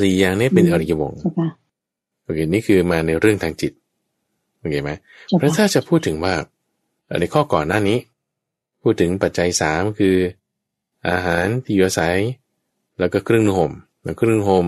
[0.00, 1.48] สี่อย่างนี้เป็นอริยวงศ์เจ้าค่ะ
[2.22, 3.72] โอเคนี่คือมาในเรื่องทางจิต
[4.58, 4.90] โอเคไหม
[5.26, 6.34] เจ้าเพราะค่ะถ้าจะพูดถึงว่า
[7.06, 7.98] เอ่อในข้อก่อนหน้านี้
[8.82, 10.16] พูดถึงปัจจัยสามคือ
[11.08, 12.16] อาหารที่อยู่อาศัย
[12.98, 13.72] แล้วก็เครื่องนุ่งห่ม
[14.02, 14.66] แล้วเครื่องนุ่งห่ม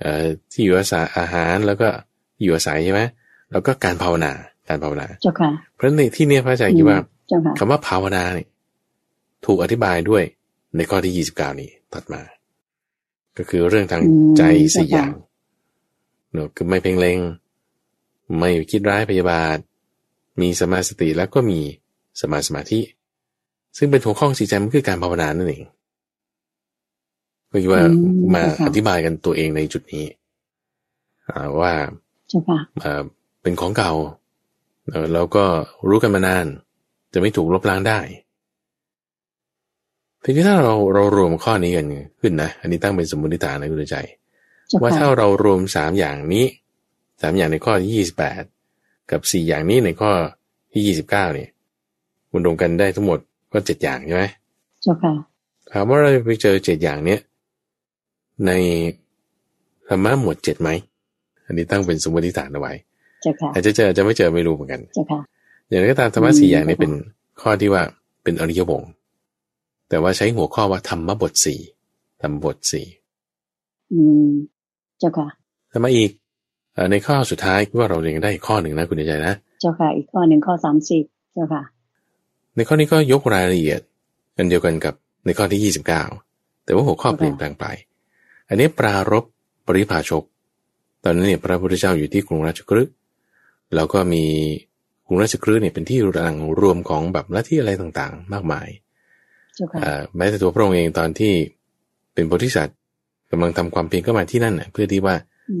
[0.00, 1.88] เอ่อที่อยู่อาศัยอาหารแล้วก็
[2.34, 3.02] ที่อยู่อาศัยใช่ไหม
[3.50, 4.32] แล้วก็การภาวนา
[4.72, 6.98] การภาวนาเจ้าค่ะเพราะฉะนั้นในที่เนี้ยพระอาจารย์คิดว่า
[7.28, 8.48] เจ้าค่ะคำว่าภาวนาเนี่ย
[9.46, 10.24] ถูกอธิบายด้วย
[10.76, 12.20] ในข้อที่ยี่สิบเก้านี้ถัดมา
[13.36, 14.42] ก็คือเรื่องทางอืมใจ
[14.74, 15.10] สี่เจ้าค่ะอย่าง
[16.32, 17.18] เนอะคือไม่เพ่งเล็ง
[18.38, 19.58] ไม่คิดร้ายพยาบาท
[20.40, 21.60] มีสมาสติแล้วก็มี
[22.20, 22.80] สมาสมาธิ
[23.76, 25.64] ซึ่งเป็นหัวข้อของสีใจมันคือการภาวนานั่นเอง
[27.50, 30.04] ก็คือว่าอืมมาเจ้าค่ะอธิบายกันตัวเองในจุดนี้
[31.28, 31.72] อ่าว่า
[32.28, 33.02] เจ้าค่ะเอ่อ
[33.42, 33.92] เป็นของเก่า
[34.90, 35.44] เออเราก็
[35.88, 36.46] รู้กันมานาน
[37.12, 38.00] จะไม่ถูกลบล้างได้
[40.24, 41.86] ทีนี้ถ้าเราเรารวมข้อนี้กัน
[42.20, 43.96] ขึ้นนะ อันนี้ตั้งเป็นสมมติฐานนะคุณใจ
[44.82, 46.46] ว่าถ้าเรารวมสามอย่างนี้
[47.22, 48.42] สามอย่างในข้อที่ยี่สิบแปด
[49.10, 50.10] กับสี่อย่างนี้ในข้อ
[50.72, 51.50] ที่ยี่สิบเก้าเนี่ย
[52.32, 53.18] มันรวมกันได้ทั้งหมด
[53.52, 54.24] ก็เจ็ดอย่างใช่ไหม
[54.82, 55.12] เจ้าค่ะ
[55.70, 57.20] ถามว่าเราไปเจอเจ็ดอย่างเนี้ย
[58.46, 58.50] ใน
[59.88, 60.70] ธรรมะหมวดเจ็ดไหม
[61.46, 62.72] อันนี้ตั้งเป็นสมมติฐานเอาไว้
[63.54, 64.80] อาจจะเจอจะไม่เจอไม่รู้เหมือนกัน
[65.68, 66.92] อย่างไรก็ตามธรรมะสี่อย่างนี้เป็น
[67.40, 67.82] ข้อที่ว่า
[68.22, 68.82] เป็นอริยวง
[69.88, 71.60] แต่ว่าใช้หัวข้อว่าธรรมบทสี่
[72.22, 72.86] ธรรมบทสี่
[73.92, 74.30] อืม
[74.98, 75.28] เจ้าค่ะ
[75.72, 76.10] ธรรมะอีก
[76.90, 81.02] ในข้อสุดท้ายว่าเราเรียนได้ข้อหนึ่งนะคุณใจนะเจ้าค่ะ อีกข้อหนึ่งข้อสามสิบ
[81.34, 81.62] เจ้าค่ะ
[82.54, 83.80] ในข้อนี้ก็ยกรายละเอียด
[84.36, 84.94] กันเดียวกันกับ
[85.26, 86.02] ในข้อที่ยี่สิบเก้า
[86.64, 87.64] แต่ว่าหัวข้อเปลี่ยนแปลงไป
[88.48, 89.24] อันนี้ปรารบ
[89.66, 90.24] ปริภาชก
[91.04, 92.92] ตอนนั้นเนี่ยพระพุทธเจ้าอยู่ที่กรุงราชกฤห์
[93.74, 94.24] แล้วก็มี
[95.06, 98.68] กรุงราชกฤห์เนี่ยเป็นที่รังรวมของแบบละที่อะไรต่างๆ มากมาย
[100.16, 101.32] แม้แต่ตัวพระองค์เองตอนที่
[102.14, 102.76] เป็นโพธิสัตว์
[103.30, 105.14] กำลังทำความเพียรก็มาที่นั่นเพื่อที่ว่า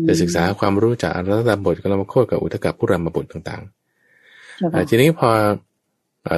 [0.06, 5.28] จะศึกษาความรู้จากอรัตตบทกลมโคตกับอุทกผู้รามบทต่างๆทีนี้พอ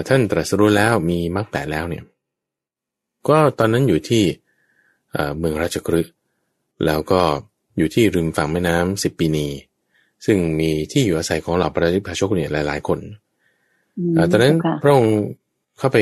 [0.09, 2.05] ท่านตรัสรู้แล้วมีมรรคแปดแล้วเนี่ย
[3.29, 4.25] ก็ตอนนั้นอยู่ที่
[5.39, 6.12] เมืองราชกฤห์
[6.87, 7.20] แล้วก็
[7.79, 9.47] อยู่ที่ริมฝั่งแม่น้ำสิบปีนี
[10.25, 12.99] ซึ่งมีที่อยู่อาศัยของเหล่าปริพาชกเนี่ยหลาย ๆ คน
[14.31, 15.16] ตอนนั้นพระองค์
[15.79, 15.99] เข้าไป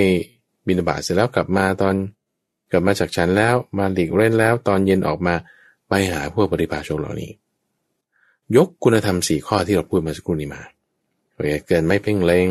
[0.66, 1.95] บินาบาตเสร็จแล้วกลับมาตอน
[2.70, 5.35] กลับมาจากฉันแล้วมาหลีกเล่นแล้ว ตอนเย็นออกมา
[5.89, 7.31] ไปหาพวกปริพาชกเหล่านี้
[8.57, 10.62] ยกคุณธรรมสี่ข้อที่เราพูดมาสักครู่นี้มา
[11.66, 12.49] เกินไม่เพ่งเล็ง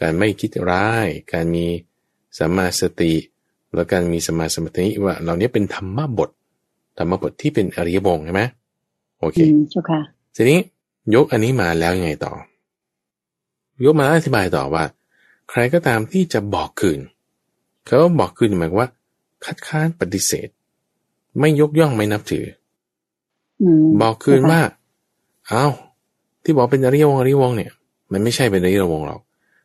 [0.00, 1.64] การไม่คิดร้าย การมี
[2.38, 3.14] สัมมาสติ
[3.74, 6.30] แล้วการมีสมาสมาธิว่าเหล่านี้เป็นธรรมบท
[6.98, 8.42] ธรรมบทที่เป็นอริยบงใช่ไหม
[9.20, 9.38] โอเค
[9.70, 10.00] เจ้าค่ะ
[10.40, 10.60] ทีนี้
[11.14, 12.34] ยกอันนี้มาแล้วยังไงต่อ
[13.84, 14.84] ยกมาอธิบายต่อว่า
[15.50, 17.00] ใครก็ตามที่จะบอกคืน
[17.86, 18.88] เขาบอกคืนหมายว่า
[19.44, 20.48] คัดค้านปฏิเสธ
[21.40, 22.46] ไม่ยกย่องไม่นับถือ
[24.00, 24.60] บอกคืนว่า
[25.48, 25.66] เอา
[26.44, 27.72] ที่บอกเป็นอริยวงอริยวงเนี่ย
[28.12, 29.20] มันไม่ใช่เป็นอริยวงหรอก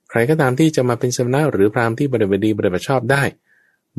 [0.09, 3.23] ใครก็ตามที่จะมาเป็นสมณะหรือพราหมณ์ที่บริบดีบริบัติชอบได้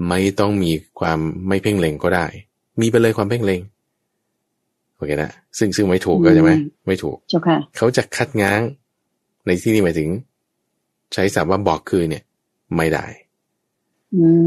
[0.09, 1.19] ไม่ต้องมีความ
[1.49, 2.27] ไม่เพ่งเล็งก็ได้
[2.81, 6.53] มีไปเลยความเพ่งเล็งโอเคนะซึ่งซึ่งไม่ถูกก็ใช่ไหม
[6.87, 7.17] ไม่ถูก
[7.77, 8.61] เขาจะคัดง้าง
[9.47, 10.09] ในที่นี้หมายถึง
[11.15, 12.25] ใช้ศัพท์ว่าบอกคือเนี่ย
[12.77, 13.07] ไม่ได้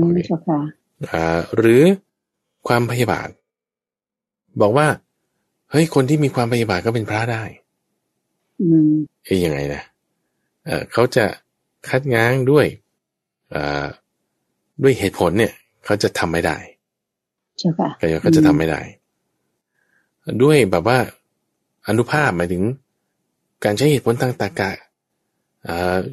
[0.01, 0.05] โอ
[0.43, 0.49] เค
[1.11, 1.83] อ่าหรือ
[2.67, 3.29] ความพยาบาท
[4.61, 4.87] บอกว่า
[5.71, 7.43] เฮ้ย คนที่มีความพยาบาทก็เป็นพระได้
[8.61, 8.91] อืม
[9.25, 9.83] เอ้ยยังไงนะ
[10.65, 11.25] เออเขาจะ
[11.89, 12.65] คัดง้างด้วย
[13.55, 13.85] อ่า
[14.83, 15.53] ด้วยเหตุผลเนี่ย
[15.85, 16.57] เขาจะทำไม่ได้
[17.61, 17.89] ช่ค่ะ
[18.23, 18.81] ก็จะทำไม่ได้
[20.43, 20.97] ด้วยแบบว่า
[21.87, 22.63] อนุภาพหมายถึง
[23.63, 24.71] การใช้เหตุผลทางตรรกะ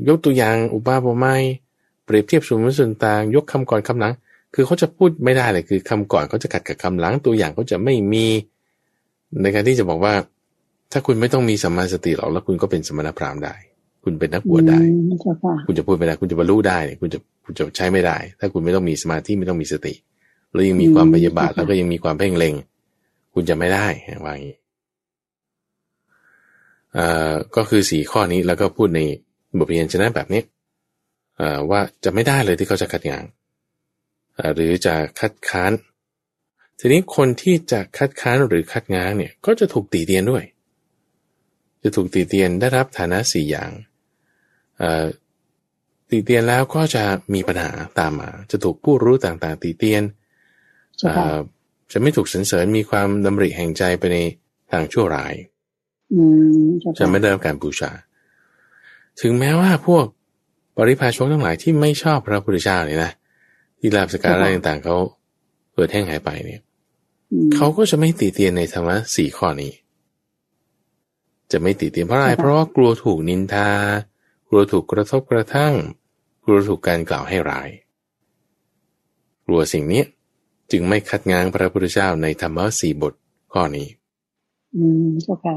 [0.09, 1.43] ยกตัวอย่างอุปาอุไมย
[2.05, 4.13] เปรียบเทียบสมมติส่วนต่าง ยกคำก่อนคำหลัง
[4.55, 8.27] คือเขาจะพูดไม่ได้เลยคือคำก่อนเขาจะขัดกับคำหลังตัวอย่างเขาจะไม่มี
[9.43, 10.15] ในการที่จะบอกว่า
[10.93, 13.55] ถ้าคุณไม่ต้องมีสัมมาสติหรอกแล้วคุณก็เป็นสมณพราหมณ์ได้
[14.05, 14.81] คุณเป็นนักบวชได้
[15.67, 19.95] คุณจะพูดไม่ได้ คุณจะบรรลุได้ คุณจะคุณจะใช้ไม่ได้ ถ้าคุณไม่ต้องมีสมาธิไม่ต้องมีสติ
[20.53, 22.55] แล้วยังมีความพยาบาทแล้วก็ยังมีความเพ่งเล็ง
[23.35, 23.87] คุณจะไม่ได้
[24.25, 24.57] ว่าอย่างนี้
[26.97, 29.01] อ่าก็คือสี่ข้อนี้แล้วก็พูดใน
[29.59, 30.43] บทเรียนชนะแบบนี้
[31.41, 33.25] อ่าว่าจะไม่ได้เลยที่เขาจะคัดง้าง
[34.55, 35.73] หรือจะคัดค้าน
[36.79, 40.45] ทีนี้คนที่จะคัดค้านหรือคัดง้างเนี่ยก็จะถูกตีเตียนด้วย
[41.83, 43.71] จะถูกตีเตียนได้รับฐานะสี่อย่าง
[46.11, 47.05] ตีเตียนแล้วก็จะ
[47.35, 50.03] มีปัญหาตามมา จะถูกผู้รู้ต่างๆ ตีเตียน
[51.93, 54.19] จะไม่ถูกสรรเสริญมีความดำริแห่งใจไปใน
[54.71, 55.35] ทางชั่วร้าย
[56.99, 57.91] จะไม่ได้รับการบูชา
[59.21, 60.05] ถึงแม้ว่าพวก
[60.79, 63.13] บริพาชกทั้งหลายที่ไม่ชอบพระพุทธเจ้าเนี่ยนะ
[63.79, 64.97] ที่ลาบสการอะไรต่างๆเขา
[65.73, 66.61] เปิดแห้งหายไปเนี่ย
[67.55, 69.73] เขาก็จะไม่ติเตียนในธรรมะสี่ข้อนี้
[71.53, 73.71] จะไม่ติเตียนเพราะอะไรเพราะว่ากลัวถูกนินทา
[74.49, 75.75] กลัวถูกกระทบกระทั่ง
[76.45, 77.69] กลัวถูกการกล่าวให้ร้าย
[79.47, 80.03] กลัวสิ่งนี้
[80.73, 83.15] จึงไม่คัดง้างพระพุทธเจ้าในธรรมะสี่บท
[83.53, 83.87] ข้อนี้
[84.77, 85.57] อืมเจ้าค่ะ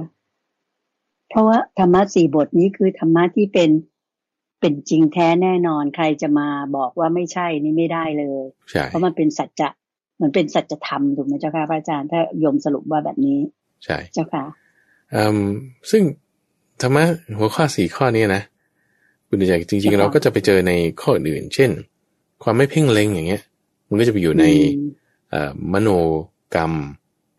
[1.29, 3.69] เพราะว่าธรรมะสี่บทนี้คือธรรมะที่เป็น
[4.59, 9.69] เป็นจริงแท้แน่นอนใครจะมาบอกว่าไม่ใช่นี่ไม่ได้เลยใช่เพราะมันเป็นสัจจะ
[10.15, 13.39] เหมือนเป็นสัจธรรมถูกไหมเจ้าค่ะพระอาจารย์ถ้ายมสรุปว่าแบบนี้
[13.85, 14.43] ใช่เจ้าค่ะ
[15.15, 15.49] อืม
[15.91, 16.03] ซึ่ง
[16.81, 17.03] ธรรมะ
[17.37, 18.43] หัวข้อสี่ข้อนี้นะ
[19.27, 21.71] คุณใหญ่จริง ๆ เราก็จะไปเจอในข้ออื่น เช่น
[22.43, 23.43] ความไม่เพ่งเล็งอย่างเงี้ย
[23.87, 24.45] มันก็จะไปอยู่ใน
[25.73, 25.89] มโน
[26.55, 26.73] กรรม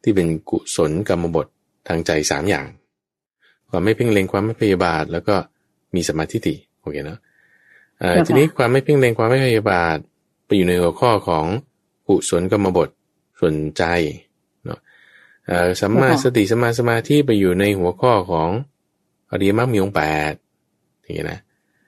[0.03, 1.46] ที่เป็นกุศลกรรมบท
[1.88, 2.66] ทางใจสามอย่าง
[3.70, 5.34] ความไม่เพ่งเล็งความไม่พยาบาท แล้วก็
[5.94, 7.18] มีสมาธิิโอเคเนาะ
[8.26, 9.96] ทีนี้ความไม่เพ่งเล็งความไม่พยาบาท
[10.46, 11.46] ไปอยู่ในหัวข้อของ
[12.07, 12.88] กุศลกรรมบท
[13.38, 13.84] ส่วนใจ
[14.64, 14.78] เนาะ
[15.80, 18.49] สัมมาสติสัมมาสมาธิไปอยู่ในหัวข้อของ
[19.30, 20.32] อริยมรรคมีองค์แปด
[21.03, 21.40] อย่างนี้นะ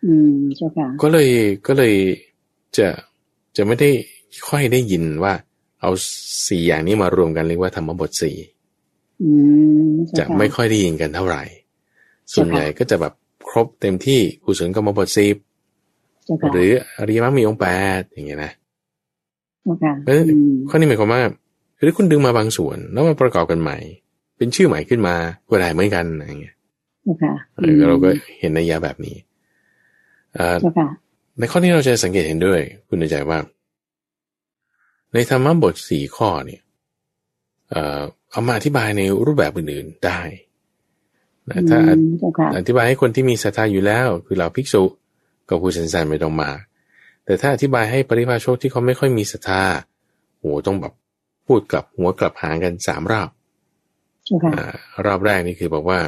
[0.07, 1.29] อืมเจ้าค่ะก็เลย
[1.67, 1.95] ก็เลย
[2.77, 2.89] จะ
[3.57, 3.91] จะไม่ได้
[4.49, 5.35] ค่อยได้ยินว่า
[5.81, 5.91] เอา
[6.49, 8.37] สี่อย่างนี้มารวมกันเรียกว่าธรรมบทสี่
[10.19, 11.43] จะไม่ค่อยได้ยินกันเท่าไหร่
[12.35, 13.13] ส่วนใหญ่ก็จะแบบ
[13.49, 15.37] ครบเต็มที่กุศลกรรมบทสิบ
[16.53, 17.67] หรืออริยมรรคมีองค์แป
[17.99, 18.53] ดอย่างเงี้ยนะ
[20.03, 20.15] เพราะ
[20.69, 21.23] ข้อนี้หมายความว่า
[21.81, 23.79] หรือคุณดึงมาบางส่วน แล้วมาประกอบกันใหม่
[24.37, 25.15] เป็นชื่อใหม่ขึ้นมา
[25.49, 26.55] ก็ได้เหมือนกันอย่างเงี้ย
[27.89, 28.11] เราก็
[28.41, 29.17] เห็นในยาแบบนี้
[31.39, 33.39] ในข้อนี้เราจะสังเกตเห็นด้วย คุณใจว่า
[35.13, 36.63] ในธรรมบทสี่ข้อเนี่ย
[38.31, 40.21] เอามาอธิบายในรูปแบบอื่นๆได้
[41.71, 41.79] ถ้า
[42.59, 44.83] อธิบายให้คนที่มีศรัทธาอยู่แล้ว คือเราภิกษุ
[45.49, 46.51] ก็พูดสั้นๆไม่ต้องมา
[47.25, 49.63] แต่ถ้าอธิบายให้ปริพาชกที่เขาไม่ค่อยมีศรัทธา
[50.39, 50.93] โหต้องแบบ
[51.47, 53.29] พูดกลับหัวกลับหางกันสามรอบ
[55.07, 55.99] รอบแรกนี่คือบอกว่า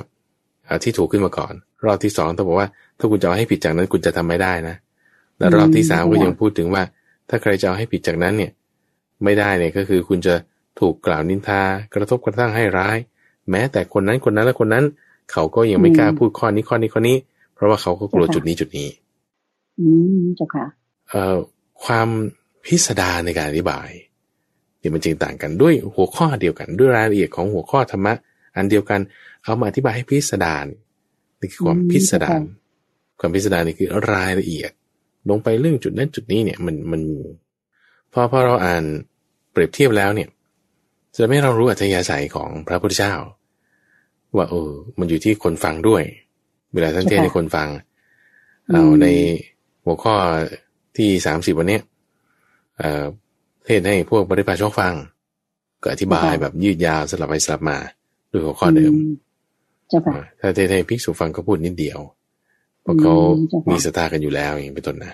[0.84, 4.76] ที่ถูกขึ้นมาก่อน รอบที่สองต้องบอกว่า ถ้าคุณจะเอาให้ผิดจากนั้นคุณจะทำไม่ได้นะ
[5.38, 6.82] แล้วรอบที่สามก็ยังพูดถึงว่า
[7.28, 8.52] ถ้าใครจะเอาให้ผิดจากนั้นเนี่ย
[9.24, 10.34] ไม่ได้เนี่ยก็คือคุณจะ
[10.80, 11.62] ถูกกล่าวนินทา
[11.94, 12.96] กระทบกระทั่งให้ร้าย
[13.50, 14.84] แม้แต่คนนั้นคนนั้นและคนนั้น
[15.32, 17.16] เขาก็ยังไม่กล้าพูดข้อนี้ข้อนี้ข้อนี้
[17.54, 18.88] เพราะว่าเขาก็กลัวจุดนี้จุดนี้
[19.80, 19.88] อื
[20.20, 20.66] มเจ้าค่ะ
[21.10, 21.36] เอ่อ
[21.84, 22.08] ความ
[22.64, 23.88] พิสดารในการอธิบาย
[24.78, 28.14] เนี่ยมันจึงต่างกันด้วยหัวข้อเดียวกันด้วยรายละเอียดของหัวข้อธรรมะ
[28.56, 29.00] อันเดียวกัน
[29.44, 30.66] เอามาอธิบายให้พิสดาร
[31.40, 32.40] นี่คือความพิสดาร
[33.20, 34.70] ความพิสดารนี่คือรายละเอียด
[35.28, 37.02] ลงไปเรื่องจุดนั้นจุดนี้เนี่ย มันมัน
[38.12, 38.84] พอพอเราอ่าน
[39.52, 40.28] เปรียบเทียบแล้วเนี่ย
[41.16, 43.14] จะไม่เรารู้อัธยาศัยของพระพุทธเจ้า
[44.36, 46.02] ว่าเออมันอยู่ที่คนฟังด้วย
[46.72, 47.68] เวลาท่านเทศในคนฟัง
[48.72, 49.06] เอาใน
[49.84, 50.14] หัวข้อ
[50.96, 51.80] ที่สามสิบวันนี้
[53.66, 54.94] เทศให้พวกบริพาชกฟัง
[55.82, 57.78] ก็อธิบายแบบยืดยาวสลับไปสลับมา
[58.30, 58.92] ด้วยหัวข้อเดิม
[60.40, 61.98] ถ้าเทศให้ภิกษุฟังก็พูดนิดเดียว
[62.82, 63.14] เพราะเขา
[63.70, 65.12] มีสตากันอยู่แล้วอย่างเป็นต้นนะ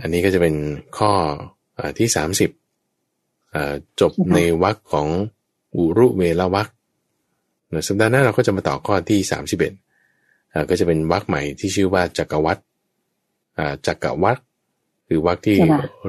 [0.00, 0.54] อันนี้ก็จะเป็น
[0.98, 1.12] ข้อ
[1.98, 2.50] ที่สามสิบ
[4.00, 5.08] จบในวรรคของ
[5.76, 6.68] อุรุเวลวรรค
[7.88, 9.72] สัปดาห์หน้าเราก็จะมาต่อข้อที่สามสิบเอ็ด
[10.68, 12.58] ก็จะเป็นวรรคใหม่ที่ชื่อว่าจักรวัต
[13.86, 14.38] จักรวัต
[15.08, 15.58] คือวรรคที่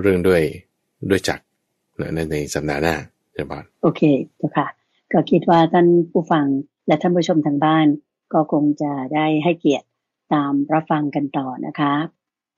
[0.02, 0.42] เรื่องด้วย
[1.10, 1.44] ด้วยจักร
[2.14, 2.96] ในในสัปดาห์หน้า
[3.34, 4.02] เจ้าบ้านโอเค
[4.38, 4.68] เจ้าค่ะ
[5.12, 6.46] ก็คิดว่าท่านผู้ฟัง
[6.88, 7.86] และท่านผู้ชมทางบ้าน
[8.34, 9.88] ก็คงจะได้ให้เกียรติ
[10.34, 11.94] ตามรับฟังกันต่อนะคะ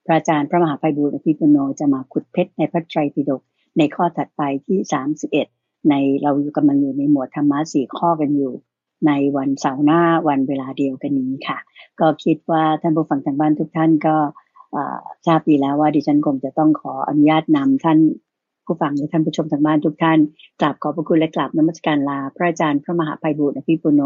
[0.05, 3.41] พระอาจารย์พระมหาไพบูลอภิปุโนจะมาขุดเพชรในพระไตรปิฎก
[3.77, 5.47] ในข้อถัดไปที่สามสิบเอ็ด
[5.89, 8.53] ในเราอยู่กำลังอยู่ในหมวดธรรมะสี่ข้อกันอยู่
[9.07, 11.57] ในวันเสาร์หน้าวันเวลาเดียวกันนี้ค่ะ
[11.99, 14.15] ก็คิดว่าท่านผู้ฟังทางบ้านทุกท่านก็
[15.25, 17.99] ทราบดีแล้วว่าดิฉันคงจะต้องขออนุญาตนำท่าน
[18.65, 20.19] ผู้ฟังและท่านผู้ชมทางบ้านทุกท่าน
[20.61, 24.01] กราบขอบพระคุณและกราบนมัสการลา พระอาจารย์พระมหาภัยบุตรอภิปุโน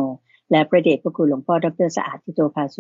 [0.52, 2.78] และพระเดชพระคุณหลวงพ่อดรสะอาดทิโตภาโส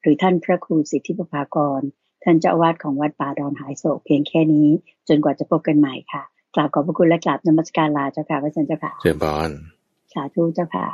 [0.00, 1.80] หรือท่านพระครูสิทธิปภากร
[2.24, 4.68] ท่านเจ้าอาวาสของวัดป่าดอนหายโศกเพียงแค่นี้
[5.08, 6.22] จนกว่าจะพบกันใหม่ค่ะ
[6.54, 9.50] กราบขอบพระคุณและกราบนมัสการลาเจ้าค่ะพระอาจารย์เจ้าค่ะเชิญบอล
[10.12, 10.86] สาธุเจ้าค่ะ